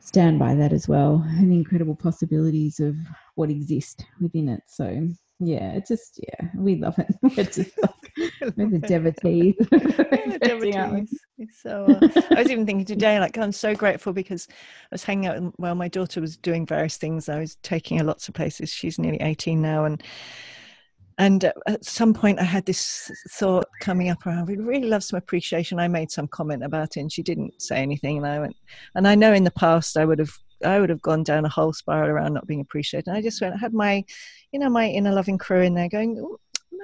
[0.00, 2.96] stand by that as well and the incredible possibilities of
[3.34, 4.62] what exist within it.
[4.66, 5.08] So
[5.40, 7.14] yeah it's just yeah we love it
[8.40, 9.54] we're just the devotees,
[10.40, 11.20] devotees.
[11.52, 14.54] so uh, i was even thinking today like i'm so grateful because i
[14.92, 18.04] was hanging out while well, my daughter was doing various things i was taking her
[18.04, 20.02] lots of places she's nearly 18 now and
[21.18, 25.18] and at some point, I had this thought coming up around, we'd really love some
[25.18, 25.80] appreciation.
[25.80, 28.18] I made some comment about it and she didn't say anything.
[28.18, 28.56] And I went,
[28.94, 30.30] and I know in the past I would have,
[30.64, 33.08] I would have gone down a whole spiral around not being appreciated.
[33.08, 34.04] And I just went, I had my,
[34.52, 36.24] you know, my inner loving crew in there going,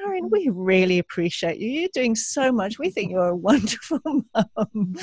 [0.05, 1.68] Marion, we really appreciate you.
[1.68, 2.78] You're doing so much.
[2.78, 4.96] We think you're a wonderful mum.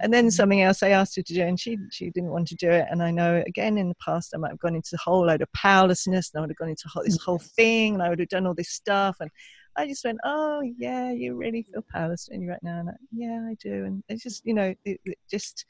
[0.00, 2.54] And then something else I asked her to do, and she she didn't want to
[2.54, 2.86] do it.
[2.90, 5.42] And I know again in the past I might have gone into a whole load
[5.42, 8.28] of powerlessness, and I would have gone into this whole thing, and I would have
[8.28, 9.16] done all this stuff.
[9.20, 9.30] And
[9.76, 12.80] I just went, oh yeah, you really feel powerless in you right now.
[12.80, 13.84] And I, yeah, I do.
[13.84, 15.66] And it's just you know, it, it just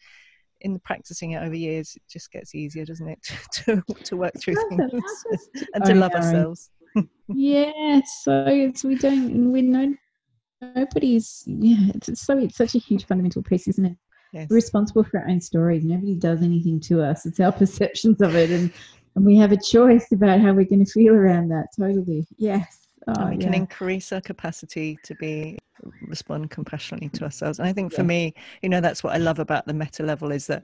[0.62, 3.18] in the practicing it over years, it just gets easier, doesn't it,
[3.53, 5.24] to to work through things
[5.74, 6.70] and to love ourselves
[7.29, 9.95] yeah, so it's we don't we know
[10.61, 13.97] nobody's yeah it's so it's such a huge fundamental piece, isn't it?
[14.33, 14.49] Yes.
[14.51, 15.85] We're responsible for our own stories.
[15.85, 17.27] Nobody does anything to us.
[17.27, 18.73] It's our perceptions of it, and
[19.15, 21.69] and we have a choice about how we're going to feel around that.
[21.79, 22.86] Totally, yes.
[23.09, 23.45] Oh, um, we yeah.
[23.45, 25.59] can increase our capacity to be
[26.03, 27.59] respond compassionately to ourselves.
[27.59, 28.07] And I think for yeah.
[28.07, 30.63] me, you know, that's what I love about the meta level is that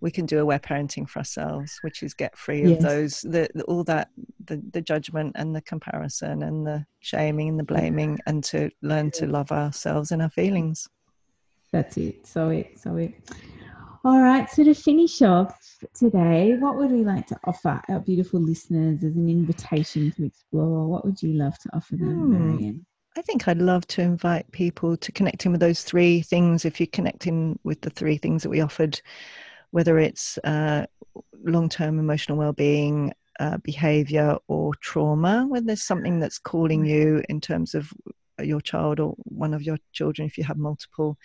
[0.00, 2.78] we can do aware parenting for ourselves, which is get free yes.
[2.78, 4.10] of those the, the, all that
[4.44, 9.10] the, the judgment and the comparison and the shaming and the blaming, and to learn
[9.12, 10.88] to love ourselves and our feelings.
[11.72, 12.26] That's it.
[12.26, 12.78] So it.
[12.78, 13.14] So it.
[14.04, 18.40] All right, so to finish off today, what would we like to offer our beautiful
[18.40, 20.88] listeners as an invitation to explore?
[20.88, 22.32] What would you love to offer them, hmm.
[22.32, 22.86] Marion?
[23.16, 26.64] I think I'd love to invite people to connect in with those three things.
[26.64, 29.00] If you're connecting with the three things that we offered,
[29.70, 30.86] whether it's uh,
[31.44, 37.22] long term emotional well being, uh, behavior, or trauma, when there's something that's calling you
[37.28, 37.92] in terms of
[38.42, 41.16] your child or one of your children, if you have multiple,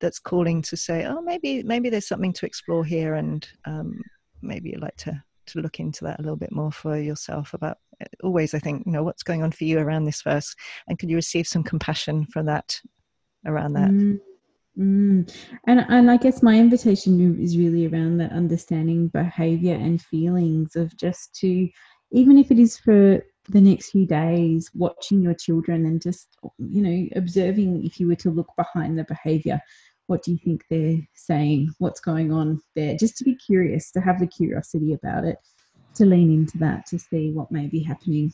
[0.00, 4.00] that's calling to say, oh, maybe maybe there's something to explore here, and um,
[4.42, 7.78] maybe you'd like to to look into that a little bit more for yourself about
[8.02, 10.54] uh, always i think you know what's going on for you around this verse
[10.86, 12.78] and could you receive some compassion for that
[13.46, 14.18] around that mm,
[14.78, 15.34] mm.
[15.66, 20.94] and and i guess my invitation is really around that understanding behavior and feelings of
[20.96, 21.68] just to
[22.12, 26.82] even if it is for the next few days watching your children and just you
[26.82, 29.58] know observing if you were to look behind the behavior
[30.08, 34.00] what do you think they're saying what's going on there just to be curious to
[34.00, 35.38] have the curiosity about it
[35.94, 38.32] to lean into that to see what may be happening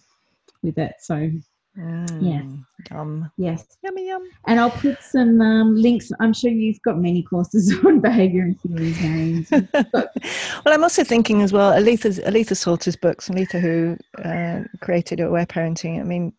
[0.63, 1.31] with it so
[1.79, 2.65] Mm.
[2.91, 3.31] Yum.
[3.37, 3.67] Yes.
[3.83, 4.23] Yummy yum.
[4.47, 6.13] And I'll put some um, links.
[6.21, 9.47] I'm sure you've got many courses on behaviour and theories, Marion.
[9.93, 10.09] well,
[10.67, 15.99] I'm also thinking as well, Aletha, Aletha Solter's books, Aletha who uh, created Aware Parenting.
[15.99, 16.33] I mean,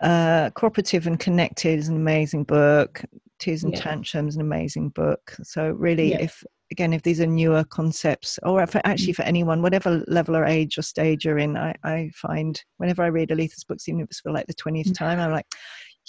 [0.00, 3.02] uh, Cooperative and Connected is an amazing book.
[3.42, 3.80] Tears and yeah.
[3.80, 5.36] Tantrums, an amazing book.
[5.42, 6.22] So really, yeah.
[6.22, 9.16] if again, if these are newer concepts, or for, actually mm.
[9.16, 13.08] for anyone, whatever level or age or stage you're in, I, I find whenever I
[13.08, 14.96] read Aletha's books, even if it's for like the 20th mm.
[14.96, 15.46] time, I'm like,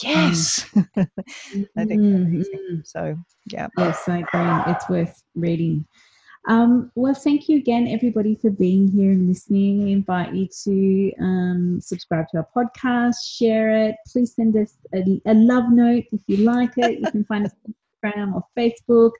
[0.01, 0.65] yes.
[0.75, 2.79] I think mm-hmm.
[2.83, 3.15] so.
[3.51, 3.67] Yeah.
[3.77, 4.73] Yes, I agree.
[4.73, 5.85] It's worth reading.
[6.45, 9.85] Um, well, thank you again, everybody, for being here and listening.
[9.85, 13.95] We invite you to um, subscribe to our podcast, share it.
[14.07, 16.99] Please send us a, a love note if you like it.
[16.99, 17.73] You can find us on
[18.03, 19.11] Instagram or Facebook.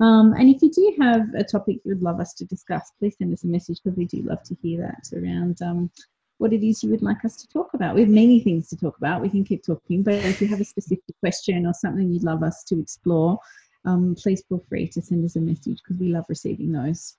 [0.00, 3.14] Um, and if you do have a topic you would love us to discuss, please
[3.18, 5.90] send us a message because we do love to hear that around um,
[6.38, 7.94] what it is you would like us to talk about.
[7.94, 9.20] We have many things to talk about.
[9.20, 12.42] We can keep talking, but if you have a specific question or something you'd love
[12.42, 13.38] us to explore,
[13.84, 17.16] um, please feel free to send us a message because we love receiving those.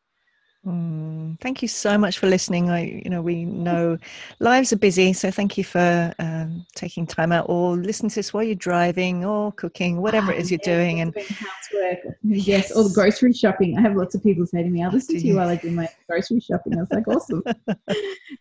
[0.66, 2.70] Mm, thank you so much for listening.
[2.70, 3.98] I, you know, we know
[4.40, 8.32] lives are busy, so thank you for um, taking time out or listen to this
[8.32, 11.02] while you're driving or cooking, whatever it is you're ah, doing.
[11.02, 13.76] And housework, yes, yes, or grocery shopping.
[13.78, 15.72] I have lots of people say to me, "I'll listen to you while I do
[15.72, 17.44] my grocery shopping." I was like, "Awesome!"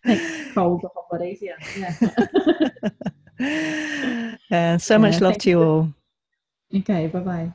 [0.04, 1.56] Makes cold a whole lot easier.
[1.78, 1.96] Yeah.
[4.50, 5.94] uh, so much love to you all.
[6.74, 7.06] Okay.
[7.06, 7.54] Bye-bye.